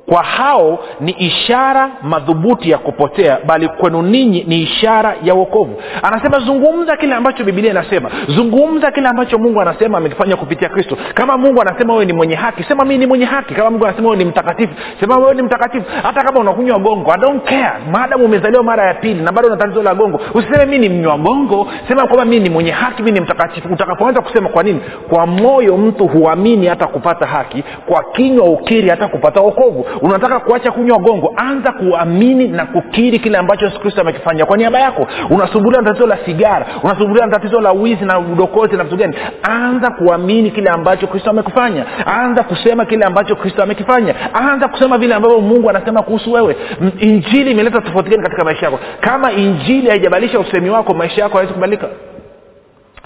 kwa 0.09 0.23
hao 0.23 0.79
ni 1.01 1.13
ishara 1.13 1.91
madhubuti 2.03 2.71
ya 2.71 2.79
kupotea 2.79 3.39
bali 3.47 3.69
kwenu 3.69 4.03
ninyi 4.03 4.45
ni 4.49 4.63
ishara 4.63 5.15
ya 5.23 5.35
uokovu 5.35 5.83
anasema 6.03 6.39
zungumza 6.39 6.97
kile 6.97 7.15
ambacho 7.15 7.45
bibilia 7.45 7.71
inasema. 7.71 8.11
Zungumza 8.29 8.91
kile 8.91 9.09
ambacho 9.09 9.39
mungu 9.39 9.61
anasema 9.61 9.99
amekifanya 9.99 10.37
kupitia 10.37 10.69
kristo. 10.69 10.97
Kama 11.15 11.37
mungu 11.39 11.61
anasema 11.63 11.93
wewe 11.93 12.05
ni 12.05 12.13
mwenye 12.13 12.35
haki 12.35 12.63
sema 12.65 12.85
mii 12.85 12.99
ni 12.99 13.07
mwenye 13.07 13.25
haki. 13.25 13.55
Kama 13.55 13.71
mungu 13.71 13.87
anasema 13.87 14.09
wewe 14.09 14.25
ni 14.25 14.31
mtakatifu 14.31 14.75
sema 15.01 15.19
wewe 15.19 15.35
ni 15.35 15.43
mtakatifu. 15.43 15.87
Hata 16.03 16.25
kama 16.25 16.41
unakunywa 16.41 16.79
gongo 16.79 17.13
I 17.13 17.19
don't 17.21 17.45
care. 17.45 17.73
Maadamu 17.93 18.25
umezaliwa 18.25 18.63
mara 18.63 18.87
ya 18.89 18.95
pili 18.95 19.23
na 19.23 19.33
bado 19.33 19.49
una 19.49 19.57
tatizo 19.57 19.83
la 19.83 19.95
gongo 19.95 20.21
usiseme 20.35 20.67
mi 20.67 20.79
ni 20.79 20.89
mnywa 20.89 21.19
gongo 21.19 21.69
sema 21.89 22.07
kwamba 22.07 22.25
mi 22.25 22.41
ni 22.41 22.51
mwenye 22.51 22.71
haki 22.71 23.03
mi 23.03 23.13
ni 23.13 23.21
mtakatifu. 23.21 23.69
Utakapoanza 23.73 24.21
kusema 24.21 24.49
kwa 24.49 24.63
nini? 24.63 24.81
Kwa 25.09 25.27
moyo 25.27 25.77
mtu 25.77 26.07
huamini 26.07 26.67
hata 26.67 26.87
kupata 26.87 27.27
haki 27.27 27.65
kwa 27.87 28.05
kinywa 28.05 28.45
ukiri 28.47 28.89
hata 28.89 29.09
kupata 29.09 29.41
okovu 29.41 29.87
unataka 30.03 30.41
kuacha 30.41 30.71
kunywa 30.73 30.99
gongo 30.99 31.33
anza 31.37 31.73
kuamini 31.73 32.49
na 32.49 32.67
kukiri 32.67 33.19
kile 33.19 33.39
ambacho 33.39 33.65
yesu 33.65 33.81
kristo 33.81 34.01
amekifanya. 34.01 34.47
Kwa 34.47 34.57
niaba 34.57 34.79
yako 34.81 35.07
unasumbuliwa 35.31 35.83
na 35.83 35.89
tatizo 35.89 36.07
la 36.07 36.19
sigara 36.25 36.67
unasumbuliwa 36.83 37.27
na 37.27 37.33
tatizo 37.33 37.61
la 37.61 37.73
wizi 37.73 38.05
na 38.05 38.19
udokozi 38.19 38.77
na 38.77 38.85
vitu 38.85 38.97
gani? 38.97 39.15
Anza 39.43 39.91
kuamini 39.91 40.51
kile 40.51 40.71
ambacho 40.71 41.07
kristo 41.07 41.31
amekifanya 41.31 41.85
anza 42.07 42.43
kusema 42.43 42.85
kile 42.85 43.05
ambacho 43.05 43.37
kristo 43.37 43.63
amekifanya. 43.63 44.15
Anza 44.35 44.69
kusema 44.69 44.99
vile 44.99 45.15
ambavyo 45.15 45.41
mungu 45.41 45.71
anasema 45.71 46.03
kuhusu 46.03 46.33
wewe. 46.33 46.57
Injili 46.99 47.51
imeleta 47.51 47.81
tofauti 47.81 48.11
gani 48.11 48.23
katika 48.23 48.45
maisha 48.45 48.67
yako? 48.67 48.79
Kama 49.01 49.33
injili 49.33 49.91
haijabadilisha 49.91 50.41
usemi 50.41 50.71
wako 50.71 50.95
maisha 50.95 51.23
yako 51.23 51.35
hawezi 51.35 51.53
kubadilika 51.53 51.89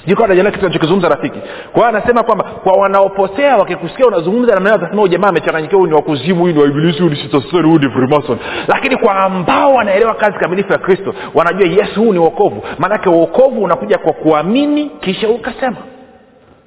sijui 0.02 0.16
kawa 0.16 0.28
nachokizungumza 0.28 1.08
rafiki. 1.08 1.38
Kwa 1.72 1.88
anasema 1.88 2.22
kwamba 2.22 2.44
kwa 2.44 2.72
wanaoposea 2.72 3.56
wakikusikia 3.56 4.06
unazungumza 4.06 4.54
namna 4.54 4.72
watasema 4.72 5.08
jamaa 5.08 5.28
amechanganyikiwa 5.28 5.80
huyu 5.80 5.90
ni 5.90 5.96
wakuzimu 5.96 6.40
huyu 6.40 6.54
ni 6.54 6.60
waibilisi 6.60 7.02
ni 7.02 7.16
sitasari 7.16 7.68
huyu 7.68 7.78
ni 7.78 7.90
frimason 7.90 8.38
lakini 8.68 8.96
kwa 8.96 9.16
ambao 9.16 9.74
wanaelewa 9.74 10.14
kazi 10.14 10.38
kamilifu 10.38 10.72
ya 10.72 10.78
kristo 10.78 11.14
wanajua 11.34 11.68
yesu 11.68 12.00
huu 12.00 12.12
ni 12.12 12.18
uokovu 12.18 12.62
maanake 12.78 13.08
uokovu 13.08 13.62
unakuja 13.62 13.98
kwa 13.98 14.12
kuamini 14.12 14.90
kisha 15.00 15.28
ukasema. 15.28 15.76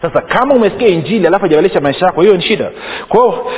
Sasa 0.01 0.21
kama 0.21 0.55
umesikia 0.55 0.87
injili 0.87 1.27
alafu 1.27 1.45
ajabadilisha 1.45 1.81
maisha 1.81 2.05
yako 2.05 2.21
hiyo 2.21 2.37
ni 2.37 2.41
shida. 2.41 2.71
Kwao 3.09 3.51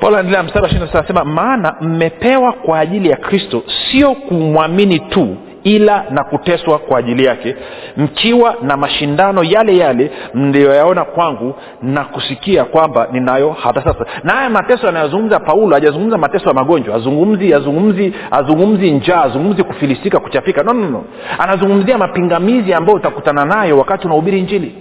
paulo 0.00 0.16
anaendelea 0.16 0.42
mstari 0.42 0.80
wa 0.80 0.92
anasema 0.94 1.24
maana 1.24 1.74
mmepewa 1.80 2.52
kwa 2.52 2.78
ajili 2.78 3.10
ya 3.10 3.16
kristo 3.16 3.62
sio 3.90 4.14
kumwamini 4.14 5.00
tu 5.00 5.36
ila 5.64 6.04
na 6.10 6.24
kuteswa 6.24 6.78
kwa 6.78 6.98
ajili 6.98 7.24
yake 7.24 7.56
mkiwa 7.96 8.54
na 8.62 8.76
mashindano 8.76 9.42
yale 9.44 9.76
yale 9.76 10.10
mliyoyaona 10.34 11.04
kwangu 11.04 11.54
na 11.82 12.04
kusikia 12.04 12.64
kwamba 12.64 13.08
ninayo 13.12 13.52
hata 13.62 13.82
sasa. 13.84 14.06
Na 14.24 14.32
haya 14.32 14.50
mateso 14.50 14.86
yanayozungumza 14.86 15.40
paulo 15.40 15.74
hajazungumza 15.74 16.18
mateso 16.18 16.48
ya 16.48 16.54
magonjwa 16.54 16.94
azungumzi 16.96 17.54
azungumzi 17.54 18.14
azungumzi 18.30 18.90
njaa 18.90 19.22
azungumzi 19.22 19.62
kufilisika 19.62 20.18
kuchapika. 20.20 20.62
No, 20.62 20.72
no, 20.72 20.90
no. 20.90 21.04
anazungumzia 21.38 21.98
mapingamizi 21.98 22.74
ambayo 22.74 22.96
utakutana 22.96 23.44
nayo 23.44 23.78
wakati 23.78 24.06
unahubiri 24.06 24.40
njili 24.42 24.74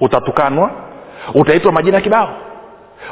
utatukanwa 0.00 0.70
utaitwa 1.34 1.72
majina 1.72 2.00
kibao 2.00 2.28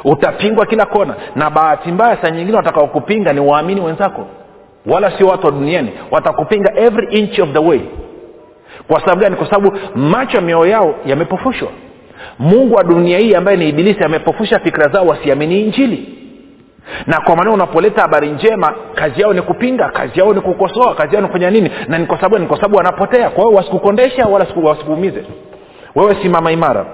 utapingwa 0.03 0.65
kila 0.65 0.85
kona 0.85 1.13
na 1.35 1.49
bahati 1.49 1.91
mbaya 1.91 2.17
saa 2.21 2.29
nyingine 2.29 2.57
watakaokupinga 2.57 3.33
ni 3.33 3.39
waamini 3.39 3.81
wenzako 3.81 4.27
wala 4.87 5.17
sio 5.17 5.27
watu 5.27 5.45
wa 5.45 5.51
duniani. 5.51 5.89
Watakupinga 6.11 6.73
every 6.75 7.19
inch 7.19 7.39
of 7.39 7.49
the 7.53 7.59
way. 7.59 7.79
Kwa 8.87 8.99
sababu 8.99 9.21
gani? 9.21 9.35
Kwa 9.35 9.49
sababu 9.49 9.77
macho 9.95 10.37
ya 10.37 10.41
mioyo 10.43 10.65
yao 10.71 10.95
yamepofushwa. 11.05 11.67
Mungu 12.39 12.75
wa 12.75 12.83
dunia 12.83 13.17
hii 13.19 13.35
ambaye 13.35 13.57
ni 13.57 13.69
ibilisi 13.69 14.03
amepofusha 14.03 14.59
fikira 14.59 14.87
zao 14.87 15.07
wasiamini 15.07 15.61
injili. 15.61 16.13
Na 17.07 17.21
kwa 17.21 17.35
maneo 17.35 17.53
unapoleta 17.53 18.01
habari 18.01 18.29
njema 18.29 18.73
kazi 18.95 19.21
yao 19.21 19.33
ni 19.33 19.41
kupinga 19.41 19.89
kazi 19.89 20.19
yao 20.19 20.33
ni 20.33 20.41
kukosoa 20.41 20.95
kazi 20.95 21.15
yao 21.15 21.21
ni 21.21 21.27
kufanya 21.27 21.49
nini? 21.51 21.71
Na 21.87 21.97
ni 21.97 22.05
kwa 22.05 22.17
sababu 22.17 22.37
ni 22.39 22.47
kwa 22.47 22.57
sababu 22.57 22.75
wanapotea. 22.77 23.29
Kwa 23.29 23.43
hiyo 23.43 23.55
wasikukondesha 23.57 24.25
wala 24.25 24.47
wasikuumize. 24.63 25.23
Wewe 25.95 26.15
simama 26.21 26.51
imara. 26.51 26.85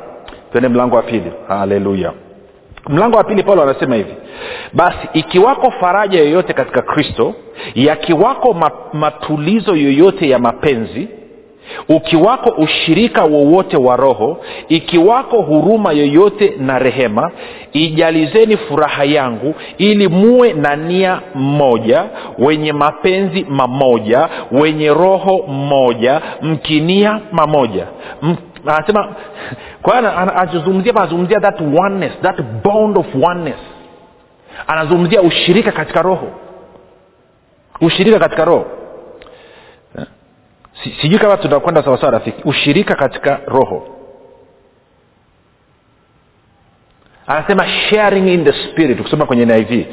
Twende 0.51 0.69
mlango 0.69 0.95
wa 0.95 1.01
pili. 1.03 1.31
Haleluya 1.47 2.11
mlango 2.89 3.17
wa 3.17 3.23
pili 3.23 3.43
paulo 3.43 3.63
anasema 3.63 3.95
hivi 3.95 4.13
basi 4.73 5.07
ikiwako 5.13 5.71
faraja 5.71 6.19
yoyote 6.19 6.53
katika 6.53 6.81
kristo 6.81 7.33
yakiwako 7.75 8.55
matulizo 8.93 9.75
yoyote 9.75 10.29
ya 10.29 10.39
mapenzi 10.39 11.07
ukiwako 11.89 12.49
ushirika 12.49 13.23
wowote 13.23 13.77
wa 13.77 13.95
roho 13.95 14.37
ikiwako 14.69 15.41
huruma 15.41 15.91
yoyote 15.91 16.53
na 16.59 16.79
rehema 16.79 17.31
ijalizeni 17.73 18.57
furaha 18.57 19.03
yangu 19.03 19.55
ili 19.77 20.07
muwe 20.07 20.53
na 20.53 20.75
nia 20.75 21.19
mmoja 21.35 22.03
wenye 22.37 22.73
mapenzi 22.73 23.45
mamoja 23.49 24.29
wenye 24.51 24.89
roho 24.89 25.45
mmoja 25.47 26.21
mkinia 26.41 27.19
mamoja 27.31 27.87
M- 28.23 28.35
anasema 28.67 29.15
kwa 29.81 29.97
anazungumzia 30.97 31.39
that 31.39 31.61
oneness 31.61 32.11
that 32.21 32.41
bond 32.41 32.97
of 32.97 33.05
oneness. 33.23 33.59
Anazungumzia 34.67 35.21
ushirika 35.21 35.71
katika 35.71 36.01
roho. 36.01 36.27
Ushirika 37.81 38.19
katika 38.19 38.45
roho. 38.45 38.65
Si- 40.83 40.89
sijui 41.01 41.19
kama 41.19 41.37
tunakwenda 41.37 41.83
sawasawa 41.83 42.11
rafiki. 42.11 42.41
Ushirika 42.45 42.95
katika 42.95 43.39
roho 43.47 43.87
anasema 47.27 47.67
sharing 47.67 48.27
in 48.33 48.43
the 48.45 48.53
spirit 48.53 48.99
ukisoma 48.99 49.25
kwenye 49.25 49.45
niv 49.45 49.85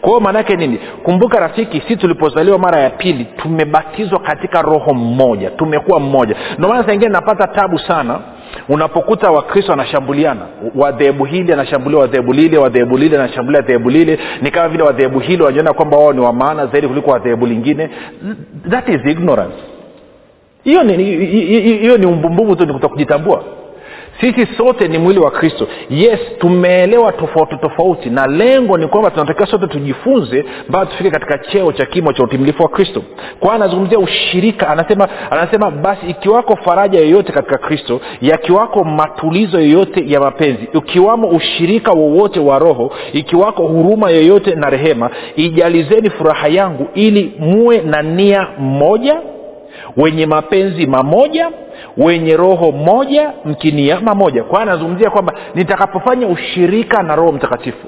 kwa 0.00 0.08
hiyo 0.08 0.20
maanaake 0.20 0.56
nini? 0.56 0.78
Kumbuka 1.02 1.40
rafiki 1.40 1.82
si 1.88 1.96
tulipozaliwa 1.96 2.58
mara 2.58 2.78
ya 2.80 2.90
pili 2.90 3.24
tumebatizwa 3.24 4.18
katika 4.18 4.62
roho 4.62 4.94
mmoja 4.94 5.50
tumekuwa 5.50 6.00
mmoja. 6.00 6.36
Ndio 6.58 6.68
maana 6.68 6.86
saingine 6.86 7.10
napata 7.10 7.46
tabu 7.46 7.78
sana 7.78 8.20
unapokuta 8.68 9.30
wakristo 9.30 9.70
wanashambuliana. 9.72 10.40
Wadhehebu 10.74 11.24
hili 11.24 11.52
anashambulia 11.52 11.98
wadhehebu 11.98 12.32
lile 12.32 12.58
wadhehebu 12.58 12.96
lile 12.98 13.18
anashambulia 13.18 13.60
dhehebu 13.60 13.90
lile. 13.90 14.18
Ni 14.42 14.50
kama 14.50 14.68
vile 14.68 14.82
wadhehebu 14.82 15.18
hili 15.18 15.42
wanajiona 15.42 15.72
kwamba 15.72 15.96
wao 15.96 16.12
ni 16.12 16.20
wamaana 16.20 16.66
zaidi 16.66 16.88
kuliko 16.88 17.10
wadhehebu 17.10 17.46
lingine. 17.46 17.90
That 18.70 18.88
is 18.88 19.00
ignorance. 19.06 19.56
Hiyo 20.64 20.82
ni 20.82 21.04
hiyo 21.78 21.96
ni 21.96 22.06
umbumbumbu 22.06 22.56
tu 22.56 22.66
ni 22.66 22.72
kuto 22.72 22.88
kujitambua 22.88 23.44
sisi 24.20 24.46
sote 24.56 24.88
ni 24.88 24.98
mwili 24.98 25.20
wa 25.20 25.30
kristo. 25.30 25.68
Yes 25.90 26.20
tumeelewa 26.38 27.12
tofauti 27.12 27.56
tofauti 27.56 28.10
na 28.10 28.26
lengo 28.26 28.78
ni 28.78 28.86
kwamba 28.86 29.10
tunatakiwa 29.10 29.46
sote 29.46 29.66
tujifunze 29.66 30.44
mpaka 30.68 30.86
tufike 30.86 31.10
katika 31.10 31.38
cheo 31.38 31.72
cha 31.72 31.86
kimo 31.86 32.12
cha 32.12 32.22
utimilifu 32.22 32.62
wa 32.62 32.68
kristo. 32.68 33.02
Kwa 33.40 33.54
anazungumzia 33.54 33.98
ushirika 33.98 34.68
anasema 34.68 35.08
anasema 35.30 35.70
basi 35.70 36.06
ikiwako 36.06 36.56
faraja 36.56 36.98
yoyote 36.98 37.32
katika 37.32 37.58
kristo 37.58 38.00
yakiwako 38.20 38.84
matulizo 38.84 39.60
yoyote 39.60 40.04
ya 40.06 40.20
mapenzi 40.20 40.68
ukiwamo 40.74 41.28
ushirika 41.28 41.92
wowote 41.92 42.40
wa 42.40 42.58
roho 42.58 42.90
ikiwako 43.12 43.62
huruma 43.66 44.10
yoyote 44.10 44.54
na 44.54 44.70
rehema 44.70 45.10
ijalizeni 45.36 46.10
furaha 46.10 46.48
yangu 46.48 46.86
ili 46.94 47.32
muwe 47.38 47.78
na 47.80 48.02
nia 48.02 48.46
moja 48.58 49.20
wenye 49.96 50.26
mapenzi 50.26 50.86
mamoja 50.86 51.50
wenye 51.96 52.36
roho 52.36 52.72
moja 52.72 53.32
mkiniama 53.44 54.14
moja. 54.14 54.44
Kwa 54.44 54.62
anazungumzia 54.62 55.10
kwamba 55.10 55.32
nitakapofanya 55.54 56.26
ushirika 56.26 57.02
na 57.02 57.16
roho 57.16 57.32
mtakatifu 57.32 57.86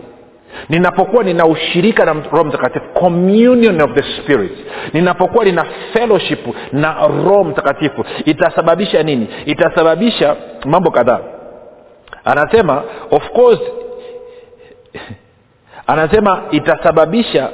ninapokuwa 0.68 1.24
nina 1.24 1.46
ushirika 1.46 2.04
na 2.04 2.12
roho 2.12 2.44
mtakatifu 2.44 2.86
communion 2.88 3.80
of 3.80 3.92
the 3.94 4.02
spirit 4.02 4.52
ninapokuwa 4.92 5.44
nina 5.44 5.64
fellowship 5.92 6.46
na 6.72 7.06
roho 7.06 7.44
mtakatifu 7.44 8.04
itasababisha 8.24 9.02
nini? 9.02 9.28
Itasababisha 9.46 10.36
mambo 10.64 10.90
kadhaa. 10.90 11.20
Anasema 12.24 12.82
of 13.10 13.30
course 13.30 13.60
anasema 15.86 16.42
itasababisha 16.50 17.48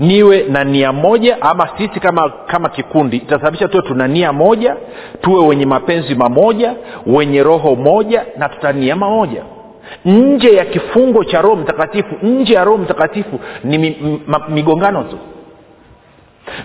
niwe 0.00 0.42
na 0.48 0.64
nia 0.64 0.92
moja 0.92 1.42
ama 1.42 1.68
sisi 1.78 2.00
kama 2.00 2.28
kama 2.46 2.68
kikundi 2.68 3.16
itasababisha 3.16 3.68
tuwe 3.68 3.82
tuna 3.82 4.08
nia 4.08 4.32
moja 4.32 4.76
tuwe 5.20 5.46
wenye 5.46 5.66
mapenzi 5.66 6.14
mamoja 6.14 6.74
wenye 7.06 7.42
roho 7.42 7.74
moja 7.76 8.24
na 8.38 8.48
tutania 8.48 8.96
mamoja. 8.96 9.42
Nje 10.04 10.54
ya 10.54 10.64
kifungo 10.64 11.24
cha 11.24 11.42
roho 11.42 11.56
mtakatifu 11.56 12.14
nje 12.22 12.54
ya 12.54 12.64
roho 12.64 12.78
mtakatifu 12.78 13.40
ni 13.64 13.96
migongano 14.48 15.02
tu 15.04 15.18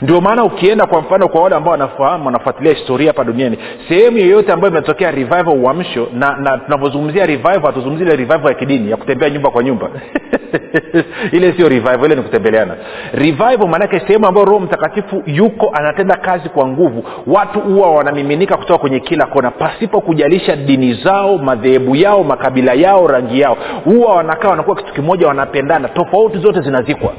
ndio 0.01 0.21
maana 0.21 0.43
ukienda 0.43 0.85
kwa 0.85 1.01
mfano 1.01 1.27
kwa 1.27 1.41
wale 1.43 1.55
ambao 1.55 1.71
wanafahamu 1.71 2.25
wanafuatilia 2.25 2.73
historia 2.73 3.07
hapa 3.07 3.23
duniani 3.23 3.57
sehemu 3.89 4.17
yoyote 4.17 4.51
ambayo 4.51 4.71
imetokea 4.71 5.11
revival 5.11 5.57
uamsho 5.57 6.07
na, 6.13 6.37
na 6.37 6.57
tunavyozungumzia 6.57 7.25
revival 7.25 7.61
hatuzungumzi 7.61 8.03
ile 8.03 8.15
revival 8.15 8.47
ya 8.47 8.53
kidini 8.53 8.91
ya 8.91 8.97
kutembea 8.97 9.29
nyumba 9.29 9.49
kwa 9.51 9.63
nyumba. 9.63 9.89
Ile 11.31 11.53
sio 11.53 11.69
revival 11.69 12.05
ile 12.05 12.15
ni 12.15 12.21
kutembeleana. 12.21 12.75
Revival 13.13 13.67
maanake 13.67 13.99
sehemu 13.99 14.27
ambayo 14.27 14.45
roho 14.45 14.59
mtakatifu 14.59 15.23
yuko 15.25 15.69
anatenda 15.73 16.15
kazi 16.15 16.49
kwa 16.49 16.67
nguvu. 16.67 17.03
Watu 17.27 17.59
huwa 17.59 17.91
wanamiminika 17.91 18.57
kutoka 18.57 18.79
kwenye 18.79 18.99
kila 18.99 19.25
kona 19.25 19.51
pasipo 19.51 20.01
kujalisha 20.01 20.55
dini 20.55 20.93
zao 20.93 21.37
madhehebu 21.37 21.95
yao 21.95 22.23
makabila 22.23 22.73
yao 22.73 23.07
rangi 23.07 23.39
yao. 23.39 23.57
Huwa 23.83 24.15
wanakaa 24.15 24.49
wanakuwa 24.49 24.75
kitu 24.75 24.93
kimoja 24.93 25.27
wanapendana. 25.27 25.87
Tofauti 25.89 26.37
zote 26.37 26.61
zinazikwa 26.61 27.13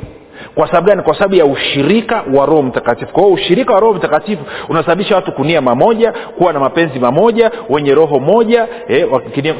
kwa 0.55 0.67
sababu 0.67 0.87
gani? 0.87 1.03
Kwa 1.03 1.15
sababu 1.15 1.35
ya 1.35 1.45
ushirika 1.47 2.25
wa 2.35 2.47
roho 2.47 2.63
mtakatifu. 2.63 3.13
Kwa 3.13 3.23
hiyo 3.23 3.35
ushirika 3.35 3.75
wa 3.75 3.81
roho 3.81 3.95
mtakatifu 3.95 4.45
unasababisha 4.69 5.15
watu 5.17 5.33
kunia 5.33 5.61
mamoja 5.61 6.13
kuwa 6.13 6.53
na 6.53 6.61
mapenzi 6.61 6.99
mamoja 6.99 7.51
wenye 7.69 7.95
roho 7.95 8.21
moja 8.21 8.69
eh, 8.89 9.09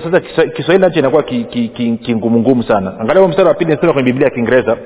sasa 0.05 0.21
kiswahili 0.47 0.79
nacho 0.85 0.99
inakuwa 0.99 1.23
kingumungumu 1.23 2.63
ki, 2.63 2.63
ki, 2.63 2.63
ki 2.63 2.69
sana. 2.69 3.01
Angalia 3.01 3.29
mstari 3.29 3.49
wa 3.49 3.55
pili 3.55 3.75
nasema 3.75 3.93
kwenye 3.93 4.07
biblia 4.13 4.25
ya 4.29 4.35
kiingereza. 4.35 4.77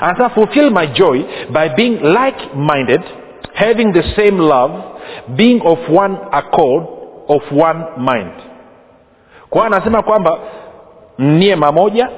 Anasema 0.00 0.28
fulfill 0.28 0.70
my 0.70 0.86
joy 0.86 1.20
by 1.50 1.68
being 1.76 1.98
like 2.02 2.48
minded 2.56 3.00
having 3.54 3.92
the 3.92 4.02
same 4.16 4.38
love 4.38 4.74
being 5.28 5.60
of 5.64 5.78
one 5.88 6.16
accord 6.32 6.84
of 7.28 7.42
one 7.52 7.84
mind. 7.98 8.32
Kwa 9.50 9.66
anasema 9.66 10.02
kwamba 10.02 10.38
mnie 11.18 11.56
mamoja 11.56 12.08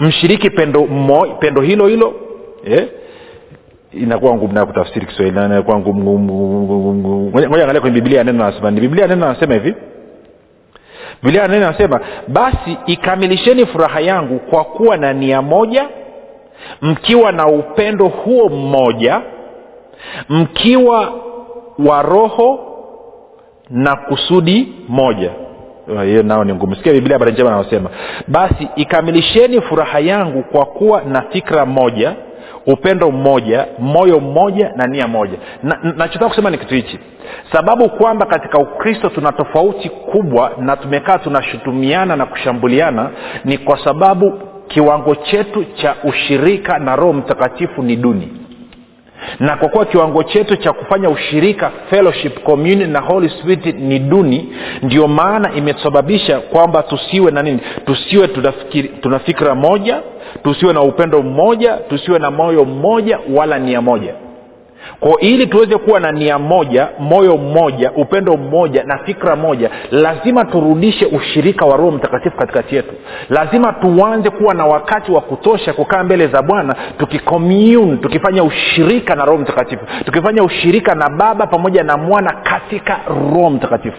mshiriki 0.00 0.50
pendo, 0.50 0.86
mo, 0.86 1.26
pendo 1.26 1.60
hilo 1.60 1.86
hilo 1.86 2.14
eh? 2.64 2.88
inakuwa 3.92 4.34
ngumu 4.34 4.52
nayo 4.52 4.66
kutafsiri 4.66 5.06
kiswahili 5.06 5.36
inakuwa 5.44 5.78
ngoja 5.78 7.46
angalia 7.46 7.80
kwenye 7.80 7.94
biblia 8.00 8.24
neno 8.24 8.44
anasema 8.44 8.70
ni 8.70 8.80
biblia 8.80 9.06
neno 9.06 9.26
anasema 9.26 9.54
hivi. 9.54 9.74
Biblia 11.22 11.48
neno 11.48 11.68
anasema 11.68 12.00
basi 12.28 12.76
ikamilisheni 12.86 13.66
furaha 13.66 14.00
yangu 14.00 14.38
kwa 14.38 14.64
kuwa 14.64 14.96
na 14.96 15.12
nia 15.12 15.42
moja 15.42 15.88
mkiwa 16.82 17.32
na 17.32 17.46
upendo 17.48 18.08
huo 18.08 18.48
mmoja 18.48 19.20
mkiwa 20.28 21.12
wa 21.86 22.02
roho 22.02 22.60
na 23.70 23.96
kusudi 23.96 24.72
moja 24.88 25.30
hiyo 26.04 26.22
nao 26.22 26.44
ni 26.44 26.54
ngumu. 26.54 26.76
Sikia 26.76 26.92
biblia 26.92 27.14
habari 27.14 27.32
njema 27.32 27.50
anaosema 27.50 27.90
basi 28.28 28.68
ikamilisheni 28.76 29.60
furaha 29.60 29.98
yangu 30.00 30.42
kwa 30.42 30.66
kuwa 30.66 31.02
na 31.02 31.22
fikra 31.22 31.66
moja 31.66 32.14
upendo 32.66 33.10
mmoja 33.10 33.66
moyo 33.78 34.20
mmoja 34.20 34.72
na 34.76 34.86
nia 34.86 35.08
moja. 35.08 35.38
Nachotaka 35.62 36.18
na 36.24 36.28
kusema 36.28 36.50
ni 36.50 36.58
kitu 36.58 36.74
hichi. 36.74 36.98
Sababu 37.52 37.88
kwamba 37.88 38.26
katika 38.26 38.58
ukristo 38.58 39.08
tuna 39.08 39.32
tofauti 39.32 39.88
kubwa 39.88 40.52
na 40.58 40.76
tumekaa 40.76 41.18
tunashutumiana 41.18 42.16
na 42.16 42.26
kushambuliana 42.26 43.10
ni 43.44 43.58
kwa 43.58 43.84
sababu 43.84 44.32
kiwango 44.68 45.14
chetu 45.14 45.64
cha 45.64 45.94
ushirika 46.04 46.78
na 46.78 46.96
roho 46.96 47.12
mtakatifu 47.12 47.82
ni 47.82 47.96
duni 47.96 48.32
na 49.40 49.56
kwa 49.56 49.68
kuwa 49.68 49.84
kiwango 49.84 50.22
chetu 50.22 50.56
cha 50.56 50.72
kufanya 50.72 51.10
ushirika 51.10 51.70
fellowship 51.90 52.42
communion 52.42 52.90
na 52.90 53.00
holy 53.00 53.28
spirit 53.28 53.66
ni 53.76 53.98
duni 53.98 54.52
ndio 54.82 55.08
maana 55.08 55.52
imesababisha 55.54 56.40
kwamba 56.40 56.82
tusiwe 56.82 57.30
na 57.30 57.42
nini? 57.42 57.60
Tusiwe 57.86 58.28
tuna 59.00 59.18
fikira 59.18 59.54
moja 59.54 60.00
tusiwe 60.42 60.72
na 60.72 60.82
upendo 60.82 61.22
mmoja 61.22 61.72
tusiwe 61.76 62.18
na 62.18 62.30
moyo 62.30 62.64
mmoja 62.64 63.18
wala 63.34 63.58
nia 63.58 63.80
moja 63.80 64.14
kwa 65.00 65.20
ili 65.20 65.46
tuweze 65.46 65.76
kuwa 65.78 66.00
na 66.00 66.12
nia 66.12 66.38
moja 66.38 66.88
moyo 66.98 67.36
mmoja 67.36 67.92
upendo 67.92 68.36
mmoja 68.36 68.84
na 68.84 68.98
fikra 68.98 69.36
moja 69.36 69.70
lazima 69.90 70.44
turudishe 70.44 71.06
ushirika 71.06 71.66
wa 71.66 71.76
roho 71.76 71.90
mtakatifu 71.90 72.36
katikati 72.36 72.76
yetu. 72.76 72.92
Lazima 73.30 73.72
tuanze 73.72 74.30
kuwa 74.30 74.54
na 74.54 74.66
wakati 74.66 75.12
wa 75.12 75.20
kutosha 75.20 75.72
kukaa 75.72 76.04
mbele 76.04 76.26
za 76.26 76.42
bwana 76.42 76.76
tukicommune 76.98 77.96
tukifanya 77.96 78.44
ushirika 78.44 79.14
na 79.14 79.24
roho 79.24 79.38
mtakatifu 79.38 79.84
tukifanya 80.04 80.42
ushirika 80.42 80.94
na 80.94 81.08
baba 81.10 81.46
pamoja 81.46 81.82
na 81.82 81.96
mwana 81.96 82.32
katika 82.42 83.00
roho 83.08 83.50
mtakatifu 83.50 83.98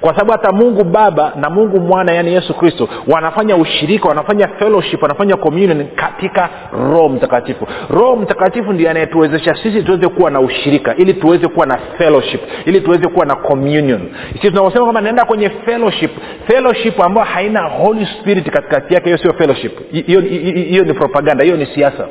kwa 0.00 0.12
sababu 0.12 0.32
hata 0.32 0.52
mungu 0.52 0.84
baba 0.84 1.32
na 1.36 1.50
mungu 1.50 1.80
mwana 1.80 2.12
yaani 2.12 2.32
yesu 2.34 2.54
kristo 2.54 2.88
wanafanya 3.06 3.56
ushirika 3.56 4.08
wanafanya 4.08 4.48
fellowship 4.48 5.02
wanafanya 5.02 5.36
communion 5.36 5.86
katika 5.94 6.48
roho 6.72 7.08
mtakatifu. 7.08 7.66
Roho 7.90 8.16
mtakatifu 8.16 8.72
ndio 8.72 8.90
anayetuwezesha 8.90 9.54
sisi 9.54 9.82
tuweze 9.82 10.08
kuwa 10.08 10.30
na 10.30 10.40
ushirika 10.40 10.96
ili 10.96 11.14
tuweze 11.14 11.48
kuwa 11.48 11.66
na 11.66 11.78
fellowship 11.98 12.40
ili 12.66 12.80
tuweze 12.80 13.08
kuwa 13.08 13.26
na 13.26 13.36
communion. 13.36 14.00
Sisi 14.32 14.48
tunaposema 14.50 14.84
kwamba 14.84 15.00
naenda 15.00 15.24
kwenye 15.24 15.50
fellowship 15.50 16.10
fellowship 16.46 17.00
ambayo 17.00 17.26
haina 17.26 17.60
holy 17.62 18.06
spirit 18.06 18.50
katikati 18.50 18.94
yake 18.94 19.06
hiyo 19.06 19.18
sio 19.18 19.32
fellowship. 19.32 19.92
Hiyo 20.06 20.84
ni 20.84 20.94
propaganda 20.94 21.44
hiyo 21.44 21.56
ni 21.56 21.66
siasa 21.66 22.06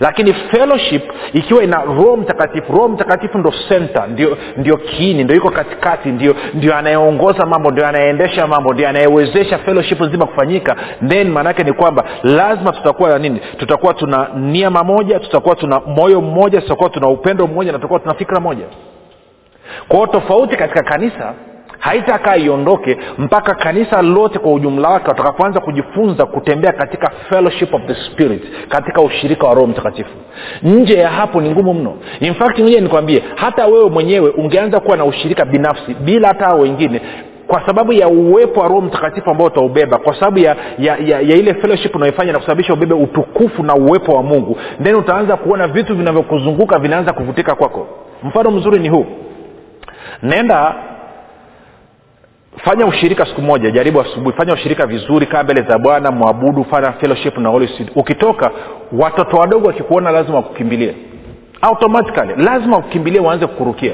lakini 0.00 0.32
fellowship 0.34 1.02
ikiwa 1.32 1.64
ina 1.64 1.82
roho 1.84 2.16
mtakatifu 2.16 2.72
roho 2.72 2.88
mtakatifu 2.88 3.38
ndo 3.38 3.52
center 3.68 4.08
ndio, 4.08 4.38
ndio 4.56 4.76
kiini 4.76 5.24
ndio 5.24 5.36
iko 5.36 5.50
katikati 5.50 6.08
ndio, 6.08 6.34
ndio 6.54 6.76
anayeongoza 6.76 7.46
mambo 7.46 7.70
ndio 7.70 7.86
anayeendesha 7.86 8.46
mambo 8.46 8.74
ndio 8.74 8.88
anayewezesha 8.88 9.58
fellowship 9.58 10.00
nzima 10.00 10.26
kufanyika 10.26 10.76
then 11.08 11.30
maanaake 11.30 11.64
ni 11.64 11.72
kwamba 11.72 12.04
lazima 12.22 12.72
tutakuwa 12.72 13.08
na 13.10 13.18
nini? 13.18 13.40
Tutakuwa 13.58 13.94
tuna 13.94 14.28
nia 14.36 14.70
mamoja 14.70 15.20
tutakuwa 15.20 15.56
tuna 15.56 15.80
moyo 15.80 16.20
mmoja 16.20 16.60
tutakuwa 16.60 16.90
tuna 16.90 17.08
upendo 17.08 17.46
mmoja 17.46 17.72
na 17.72 17.78
tutakuwa 17.78 18.00
tuna 18.00 18.14
fikra 18.14 18.40
moja. 18.40 18.64
Kwa 19.88 19.96
hiyo 19.96 20.06
tofauti 20.12 20.56
katika 20.56 20.82
kanisa 20.82 21.34
haitakaa 21.86 22.36
iondoke 22.36 22.96
mpaka 23.18 23.54
kanisa 23.54 24.02
lote 24.02 24.38
kwa 24.38 24.52
ujumla 24.52 24.88
wake 24.88 25.08
watakapoanza 25.08 25.60
kujifunza 25.60 26.26
kutembea 26.26 26.72
katika 26.72 27.10
fellowship 27.28 27.74
of 27.74 27.82
the 27.86 27.94
spirit 27.94 28.42
katika 28.68 29.00
ushirika 29.00 29.46
wa 29.46 29.54
roho 29.54 29.66
mtakatifu. 29.66 30.10
Nje 30.62 30.94
ya 30.94 31.08
hapo 31.08 31.40
ni 31.40 31.50
ngumu 31.50 31.74
mno. 31.74 31.94
In 32.20 32.34
fact 32.34 32.60
ngoja 32.60 32.80
nikwambie 32.80 33.22
hata 33.34 33.66
wewe 33.66 33.90
mwenyewe 33.90 34.30
ungeanza 34.30 34.80
kuwa 34.80 34.96
na 34.96 35.04
ushirika 35.04 35.44
binafsi 35.44 35.94
bila 35.94 36.28
hata 36.28 36.54
wengine 36.54 37.00
kwa 37.46 37.66
sababu 37.66 37.92
ya 37.92 38.08
uwepo 38.08 38.60
wa 38.60 38.68
roho 38.68 38.80
mtakatifu 38.80 39.30
ambao 39.30 39.46
utaubeba 39.46 39.98
kwa 39.98 40.14
sababu 40.14 40.38
ya, 40.38 40.56
ya, 40.78 40.96
ya, 40.96 41.20
ya 41.20 41.36
ile 41.36 41.54
fellowship 41.54 41.96
unaoifanya 41.96 42.32
na 42.32 42.38
kusababisha 42.38 42.72
ubebe 42.72 42.94
utukufu 42.94 43.62
na 43.62 43.74
uwepo 43.74 44.12
wa 44.12 44.22
mungu. 44.22 44.58
Then 44.82 44.94
utaanza 44.94 45.36
kuona 45.36 45.68
vitu 45.68 45.94
vinavyokuzunguka 45.96 46.78
vinaanza 46.78 47.12
kuvutika 47.12 47.54
kwako. 47.54 47.86
Mfano 48.22 48.50
mzuri 48.50 48.78
ni 48.78 48.88
huu. 48.88 49.06
Nenda 50.22 50.74
fanya 52.64 52.86
ushirika 52.86 53.26
siku 53.26 53.42
moja 53.42 53.70
jaribu 53.70 54.00
asubuhi. 54.00 54.36
Fanya 54.36 54.52
ushirika 54.52 54.86
vizuri 54.86 55.26
kaa 55.26 55.42
mbele 55.42 55.62
za 55.62 55.78
bwana 55.78 56.10
mwabudu 56.10 56.64
fanya 56.64 56.92
fellowship 56.92 57.38
na 57.38 57.48
Holy 57.48 57.68
Spirit. 57.68 57.92
ukitoka 57.96 58.50
watoto 58.92 59.36
wadogo 59.36 59.66
wakikuona 59.66 60.10
lazima 60.10 60.36
wakukimbilie. 60.36 60.94
Automatically 61.60 62.34
lazima 62.44 62.76
wakukimbilie 62.76 63.20
waanze 63.20 63.46
kukurukia. 63.46 63.92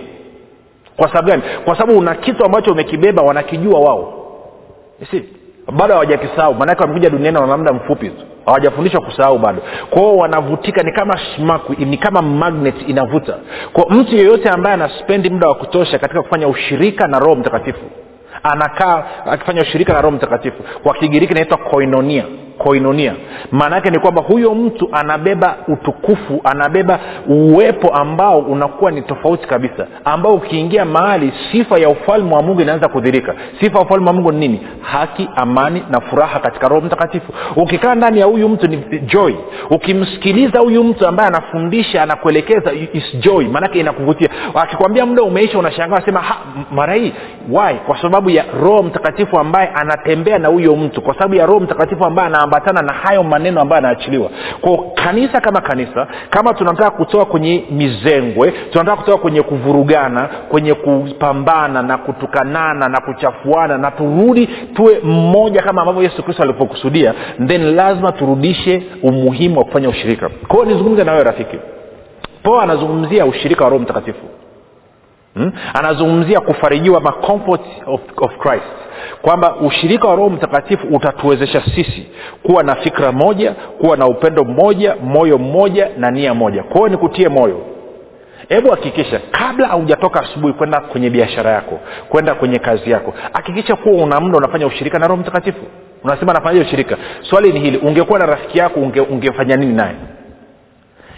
Kwa 0.97 1.09
sababu 1.09 1.29
gani? 1.29 1.43
Kwa 1.65 1.77
sababu 1.79 1.99
una 1.99 2.15
kitu 2.15 2.45
ambacho 2.45 2.73
umekibeba 2.73 3.23
wanakijua 3.23 3.81
wao. 3.81 4.13
Si 5.11 5.25
bado 5.73 5.93
hawajakisahau. 5.95 6.55
Maanake 6.55 6.81
wamekuja 6.83 7.11
duniani 7.11 7.37
wana 7.39 7.57
muda 7.57 7.73
mfupi 7.73 8.09
tu. 8.09 8.25
Hawajafundishwa 8.47 9.01
kusahau 9.01 9.39
bado. 9.39 9.63
Kwao 9.91 10.17
wanavutika 10.17 10.83
ni 10.83 10.93
kama 10.93 11.19
shmaku 11.19 11.73
ni 11.79 11.97
kama 11.99 12.23
magnet 12.23 12.75
inavuta. 12.89 13.35
Kwa 13.73 13.87
mtu 13.91 14.17
yeyote 14.17 14.49
ambaye 14.49 14.75
anaspendi 14.75 15.31
muda 15.31 15.49
wa 15.49 15.55
kutosha 15.55 15.99
katika 15.99 16.23
kufanya 16.23 16.49
ushirika 16.49 17.07
na 17.07 17.19
roho 17.19 17.35
mtakatifu 17.35 17.81
anakaa 18.43 19.05
akifanya 19.27 19.63
ushirika 19.63 19.93
na 19.93 20.01
roho 20.01 20.17
mtakatifu. 20.17 20.63
Kwa 20.83 20.95
kigiriki 20.95 21.33
inaitwa 21.33 21.59
koinonia 21.59 22.25
koinonia. 22.59 23.15
Maana 23.53 23.77
yake 23.77 23.91
ni 23.91 23.99
kwamba 23.99 24.23
huyo 24.23 24.55
mtu 24.55 24.89
anabeba 24.93 25.57
utukufu 25.69 26.41
anabeba 26.45 26.99
uwepo 27.27 27.89
ambao 27.89 28.39
unakuwa 28.39 28.91
ni 28.91 29.03
tofauti 29.03 29.47
kabisa 29.47 29.87
ambao 30.05 30.35
ukiingia 30.35 30.85
mahali 30.85 31.33
sifa 31.53 31.79
ya 31.79 31.89
ufalme 31.89 32.35
wa 32.35 32.43
mungu 32.43 32.61
inaanza 32.61 32.89
kudhirika. 32.89 33.35
Sifa 33.61 33.79
ya 33.79 33.85
ufalme 33.85 34.07
wa 34.07 34.13
mungu 34.13 34.33
ni 34.33 34.39
nini? 34.39 34.61
Haki 34.81 35.29
amani 35.37 35.83
na 35.91 36.01
furaha 36.01 36.41
katika 36.41 36.69
roho 36.69 36.81
mtakatifu. 36.87 37.33
Ukikaa 37.57 37.95
ndani 37.95 38.21
ya 38.21 38.27
huyu 38.27 38.49
mtu 38.49 38.67
ni 38.69 38.99
joy. 39.01 39.35
Ukimsikiliza 39.71 40.59
huyu 40.59 40.85
mtu 40.85 41.07
ambaye 41.07 41.29
anafundisha 41.29 42.03
anakuelekeza 42.03 42.73
is 42.73 43.17
joy. 43.21 43.45
Maanake 43.49 43.81
inakuvutia. 43.81 44.29
Akikwambia 44.55 45.07
muda 45.07 45.23
umeisha 45.23 45.59
unashangaa 45.59 45.97
unasema 45.97 46.23
mara 46.71 46.95
hii? 46.95 47.13
Why? 47.51 47.75
Kwa 47.87 48.03
sababu 48.03 48.31
ya 48.31 48.45
roho 48.63 48.83
mtakatifu 48.83 49.39
ambaye 49.39 49.69
anatembea 49.69 50.39
na 50.39 50.49
huyo 50.49 50.77
mtu. 50.77 51.03
Kwa 51.03 51.15
sababu 51.15 51.35
ya 51.35 51.47
roho 51.47 51.61
mtakatifu 51.61 52.05
ambaye 52.05 52.29
anaambatana 52.43 52.83
na 52.83 52.93
hayo 52.93 53.23
maneno 53.23 53.61
ambayo 53.61 53.83
yanaachiliwa. 53.83 54.31
Kwao 54.61 54.93
kanisa 54.95 55.41
kama 55.41 55.61
kanisa 55.61 56.07
kama 56.31 56.55
tunataka 56.55 56.91
kutoka 56.91 57.25
kwenye 57.25 57.65
mizengwe 57.71 58.51
tunataka 58.51 58.97
kutoka 58.97 59.19
kwenye 59.19 59.43
kuvurugana 59.43 60.29
kwenye 60.49 60.75
kupambana 60.75 61.83
na 61.83 61.99
kutukanana 61.99 62.89
na 62.89 63.01
kuchafuana 63.01 63.79
na 63.79 63.91
turudi 63.91 64.47
tuwe 64.47 65.01
mmoja 65.05 65.63
kama 65.63 65.81
ambavyo 65.81 66.03
yesu 66.03 66.23
kristo 66.23 66.43
alivyokusudia 66.43 67.15
then 67.47 67.75
lazima 67.75 68.13
turudishe 68.13 68.83
umuhimu 69.03 69.59
wa 69.59 69.65
kufanya 69.65 69.89
ushirika. 69.89 70.29
Kwao 70.49 70.65
nizungumze 70.65 71.05
na 71.05 71.13
wewe 71.13 71.25
rafiki. 71.25 71.57
Paul 72.43 72.61
anazungumzia 72.61 73.27
ushirika 73.27 73.65
wa 73.65 73.71
roho 73.71 73.83
mtakatifu 73.83 74.27
hmm? 75.35 75.53
anazungumzia 75.75 76.41
kufarijiwa 76.41 77.01
macomfort 77.01 77.61
of, 77.87 78.01
of 78.17 78.37
christ. 78.39 78.65
Kwamba 79.23 79.57
ushirika 79.57 80.09
wa 80.09 80.15
roho 80.15 80.31
mtakatifu 80.31 80.87
utatuwezesha 80.87 81.63
sisi 81.75 82.07
kuwa 82.43 82.63
na 82.63 82.75
fikra 82.75 83.13
moja 83.13 83.53
kuwa 83.53 83.97
na 83.97 84.07
upendo 84.07 84.45
mmoja 84.45 84.97
moyo 85.03 85.39
mmoja 85.39 85.89
na 85.99 86.11
nia 86.11 86.35
moja. 86.35 86.63
Kwa 86.63 86.77
hiyo 86.77 86.89
nikutie 86.89 87.29
moyo. 87.29 87.61
Hebu 88.49 88.71
hakikisha 88.71 89.21
kabla 89.31 89.67
haujatoka 89.69 90.21
asubuhi 90.21 90.53
kwenda 90.53 90.81
kwenye 90.81 91.11
biashara 91.11 91.51
yako 91.51 91.81
kwenda 92.09 92.35
kwenye 92.35 92.59
kazi 92.59 92.91
yako 92.91 93.15
hakikisha 93.33 93.77
kuwa 93.77 94.05
una 94.05 94.21
muda 94.21 94.39
unafanya 94.39 94.67
ushirika 94.67 94.99
na 94.99 95.07
roho 95.07 95.21
mtakatifu. 95.21 95.61
Unasema 96.05 96.33
nafanyaje 96.33 96.61
ushirika 96.67 96.97
swali 97.23 97.53
ni 97.53 97.61
hili 97.61 97.79
ungekuwa 97.79 98.19
na 98.19 98.27
rafiki 98.27 98.59
yako 98.59 98.81
unge, 98.81 99.01
ungefanya 99.01 99.57
nini 99.57 99.73
naye 99.73 99.95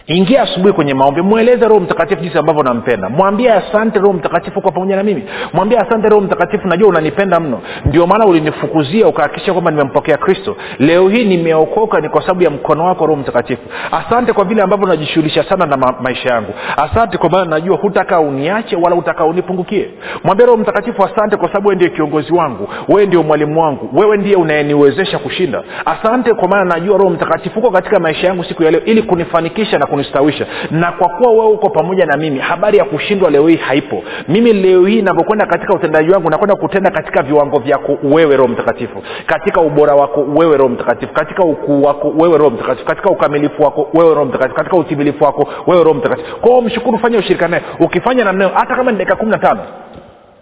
ingia 0.06 0.42
asubuhi 0.42 0.72
kwenye 0.74 0.94
maombi 0.94 1.22
mweleze 1.22 1.68
roho 1.68 1.80
mtakatifu 1.80 2.22
jinsi 2.22 2.38
ambavyo 2.38 2.62
nampenda 2.62 3.08
mwambie 3.08 3.52
asante 3.52 3.98
roho 3.98 4.12
mtakatifu 4.12 4.60
kwa 4.60 4.72
pamoja 4.72 4.96
na 4.96 5.02
mimi. 5.02 5.24
Mwambie 5.52 5.78
asante 5.78 6.08
roho 6.08 6.20
mtakatifu 6.22 6.68
najua 6.68 6.88
unanipenda 6.88 7.40
mno. 7.40 7.60
Ndio 7.84 8.06
maana 8.06 8.26
ulinifukuzia 8.26 9.08
ukahakikisha 9.08 9.52
kwamba 9.52 9.70
nimempokea 9.70 10.16
kristo. 10.16 10.56
Leo 10.78 11.08
hii 11.08 11.24
nimeokoka 11.24 12.00
ni 12.00 12.08
kwa 12.08 12.20
sababu 12.22 12.42
ya 12.42 12.50
mkono 12.50 12.84
wako 12.84 13.06
roho 13.06 13.20
mtakatifu. 13.20 13.62
Asante 13.92 14.32
kwa 14.32 14.44
vile 14.44 14.62
ambavyo 14.62 14.86
najishughulisha 14.88 15.44
sana 15.44 15.66
na 15.66 15.76
ma- 15.76 15.94
maisha 16.00 16.30
yangu. 16.30 16.52
Asante 16.76 17.18
kwa 17.18 17.30
maana 17.30 17.44
najua 17.50 17.76
hutaka 17.76 18.20
uniache 18.20 18.76
wala 18.76 18.96
hutaka 18.96 19.24
unipungukie. 19.24 19.88
Mwambie 20.24 20.46
roho 20.46 20.58
mtakatifu 20.58 21.04
asante 21.04 21.36
kwa 21.36 21.48
sababu 21.48 21.68
wee 21.68 21.74
ndio 21.76 21.90
kiongozi 21.90 22.32
wangu. 22.32 22.68
Wewe 22.88 23.06
ndio 23.06 23.22
mwalimu 23.22 23.60
wangu. 23.62 23.90
Wewe 23.92 24.16
ndiye 24.16 24.36
unayeniwezesha 24.36 25.18
kushinda. 25.18 25.62
Asante 25.84 26.34
kwa 26.34 26.48
maana 26.48 26.64
najua 26.64 26.98
roho 26.98 27.10
mtakatifu 27.10 27.54
huko 27.60 27.70
katika 27.70 28.00
maisha 28.00 28.26
yangu 28.26 28.44
siku 28.44 28.62
ya 28.62 28.70
leo 28.70 28.80
ili 28.84 29.02
kunifanikisha 29.02 29.78
na 29.78 29.86
kunistawisha. 29.94 30.46
Na 30.70 30.92
kwa 30.92 31.09
kuwa 31.09 31.33
wewe 31.33 31.46
uko 31.46 31.70
pamoja 31.70 32.07
na 32.07 32.16
mimi 32.16 32.38
habari 32.38 32.78
ya 32.78 32.85
kushindwa 32.85 33.30
leo 33.30 33.48
hii 33.48 33.57
haipo. 33.57 34.02
Mimi 34.28 34.52
leo 34.52 34.87
hii 34.87 35.02
navyokwenda 35.02 35.46
katika 35.46 35.74
utendaji 35.74 36.11
wangu 36.11 36.30
nakwenda 36.30 36.57
kutenda 36.57 36.90
katika 36.90 37.22
viwango 37.22 37.59
vyako 37.59 37.98
wewe 38.02 38.37
roho 38.37 38.48
mtakatifu. 38.48 39.02
Katika 39.26 39.61
ubora 39.61 39.94
wako 39.94 40.20
wewe 40.35 40.57
roho 40.57 40.68
mtakatifu. 40.68 41.12
Katika 41.12 41.42
ukuu 41.44 41.83
wako 41.83 42.12
wewe 42.18 42.38
roho 42.38 42.50
mtakatifu. 42.50 42.87
Katika 42.87 43.11
ukamilifu 43.11 43.62
wako 43.62 43.88
wewe 43.94 44.14
roho 44.14 44.24
mtakatifu. 44.24 44.57
Katika 44.57 44.76
utimilifu 44.76 45.24
wako 45.24 45.48
wewe 45.66 45.85
roho 45.85 45.94
mtakatifu. 45.98 46.37
Kwao 46.37 46.61
mshukuru 46.61 46.98
fanya 46.98 47.18
ushirika 47.18 47.48
naye 47.48 47.62
ukifanya 47.80 48.24
namnao 48.24 48.50
hata 48.54 48.76
kama 48.76 48.92
ni 48.92 48.98
dakika 48.98 49.16
kumi 49.16 49.30
na 49.30 49.38
tano 49.38 49.61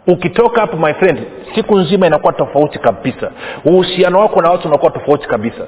ukitoka 0.07 0.61
hapo 0.61 0.77
my 0.77 0.95
friend 0.95 1.19
siku 1.55 1.79
nzima 1.79 2.07
inakuwa 2.07 2.33
tofauti 2.33 2.79
kabisa. 2.79 3.31
Uhusiano 3.65 4.19
wako 4.19 4.43
na 4.43 4.51
watu 4.51 4.69
unakuwa 4.69 4.91
tofauti 4.91 5.29
kabisa 5.29 5.67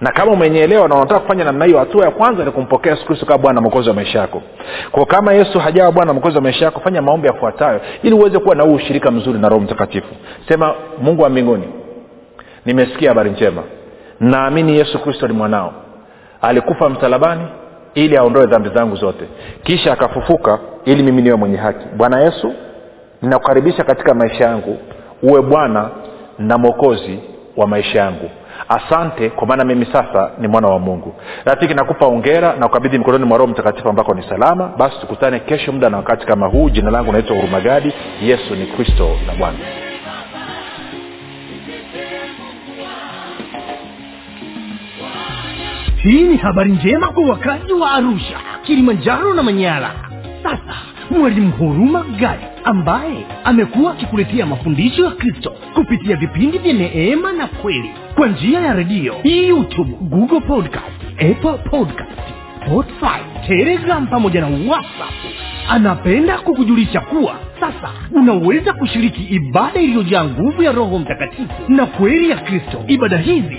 na 0.00 0.12
kama 0.12 0.32
umenyeelewa 0.32 0.88
na 0.88 0.94
unataka 0.94 1.20
kufanya 1.20 1.44
namna 1.44 1.64
hiyo 1.64 1.78
hatua 1.78 2.04
ya 2.04 2.10
kwanza 2.10 2.44
ni 2.44 2.50
kumpokea 2.50 2.92
yesu 2.92 3.06
kristo 3.06 3.26
kama 3.26 3.38
bwana 3.38 3.60
mwokozi 3.60 3.88
wa 3.88 3.94
maisha 3.94 4.18
yako. 4.18 4.42
Kwa 4.90 5.06
kama 5.06 5.32
yesu 5.32 5.58
hajawa 5.58 5.92
bwana 5.92 6.12
mwokozi 6.12 6.36
wa 6.36 6.42
maisha 6.42 6.64
yako 6.64 6.80
fanya 6.80 7.02
maombi 7.02 7.26
yafuatayo 7.26 7.80
ili 8.02 8.14
uweze 8.14 8.38
kuwa 8.38 8.54
na 8.54 8.62
huu 8.62 8.74
ushirika 8.74 9.10
mzuri 9.10 9.38
na 9.38 9.48
roho 9.48 9.60
mtakatifu. 9.62 10.14
Sema 10.48 10.74
mungu 11.02 11.22
wa 11.22 11.28
mbinguni 11.28 11.68
nimesikia 12.66 13.08
habari 13.08 13.30
njema. 13.30 13.62
Naamini 14.20 14.76
yesu 14.78 14.98
kristo 14.98 15.26
ni 15.28 15.32
mwanao. 15.34 15.72
Alikufa 16.42 16.88
msalabani 16.88 17.46
ili 17.94 18.16
aondoe 18.16 18.46
dhambi 18.46 18.68
zangu 18.68 18.96
zote. 18.96 19.24
Kisha 19.62 19.92
akafufuka 19.92 20.58
ili 20.84 21.02
mimi 21.02 21.22
niwe 21.22 21.36
mwenye 21.36 21.56
haki. 21.56 21.86
Bwana 21.96 22.20
yesu 22.20 22.52
ninakukaribisha 23.22 23.84
katika 23.84 24.14
maisha 24.14 24.44
yangu 24.44 24.78
uwe 25.22 25.42
bwana 25.42 25.88
na 26.38 26.58
mwokozi 26.58 27.18
wa 27.56 27.66
maisha 27.66 27.98
yangu 27.98 28.30
asante 28.68 29.30
kwa 29.30 29.46
maana 29.46 29.64
mimi 29.64 29.86
sasa 29.86 30.30
ni 30.38 30.48
mwana 30.48 30.68
wa 30.68 30.78
mungu. 30.78 31.14
Rafiki 31.44 31.74
nakupa 31.74 32.06
ongera 32.06 32.56
na 32.56 32.66
ukabidhi 32.66 32.98
mikononi 32.98 33.24
mwa 33.24 33.38
roho 33.38 33.50
mtakatifu 33.52 33.88
ambako 33.88 34.14
ni 34.14 34.22
salama. 34.22 34.70
Basi 34.78 34.98
tukutane 35.00 35.38
kesho 35.40 35.72
muda 35.72 35.90
na 35.90 35.96
wakati 35.96 36.26
kama 36.26 36.46
huu. 36.46 36.70
Jina 36.70 36.90
langu 36.90 37.12
naitwa 37.12 37.36
hurumagadi 37.36 37.92
yesu 38.22 38.54
ni 38.54 38.66
kristo 38.66 39.10
na 39.26 39.34
bwana. 39.34 39.58
Hii 45.96 46.22
ni 46.22 46.36
habari 46.36 46.72
njema 46.72 47.08
kwa 47.08 47.24
wakazi 47.24 47.72
wa 47.72 47.90
arusha 47.92 48.38
kilimanjaro 48.62 49.34
na 49.34 49.42
manyara. 49.42 49.90
Sasa 50.42 50.74
mwalimu 51.10 51.50
huruma 51.52 52.04
gadi 52.20 52.44
ambaye 52.64 53.26
amekuwa 53.44 53.92
akikuletea 53.92 54.46
mafundisho 54.46 55.04
ya 55.04 55.10
kristo 55.10 55.52
kupitia 55.74 56.16
vipindi 56.16 56.58
vya 56.58 56.72
neema 56.72 57.32
na 57.32 57.46
kweli 57.46 57.90
kwa 58.14 58.28
njia 58.28 58.60
ya 58.60 58.72
redio 58.74 59.14
youtube 59.24 59.90
google 60.00 60.40
podcast 60.40 61.02
apple 61.12 61.70
podcast 61.70 62.20
spotify 62.66 63.46
telegram 63.46 64.06
pamoja 64.06 64.40
na 64.40 64.46
whatsapp 64.46 65.12
anapenda 65.68 66.38
kukujulisha 66.38 67.00
kuwa 67.00 67.34
sasa 67.60 67.90
unaweza 68.12 68.72
kushiriki 68.72 69.22
ibada 69.22 69.80
iliyojaa 69.80 70.24
nguvu 70.24 70.62
ya 70.62 70.72
roho 70.72 70.98
mtakatifu 70.98 71.48
na 71.68 71.86
kweli 71.86 72.30
ya 72.30 72.36
kristo. 72.36 72.84
Ibada 72.86 73.16
hizi 73.16 73.58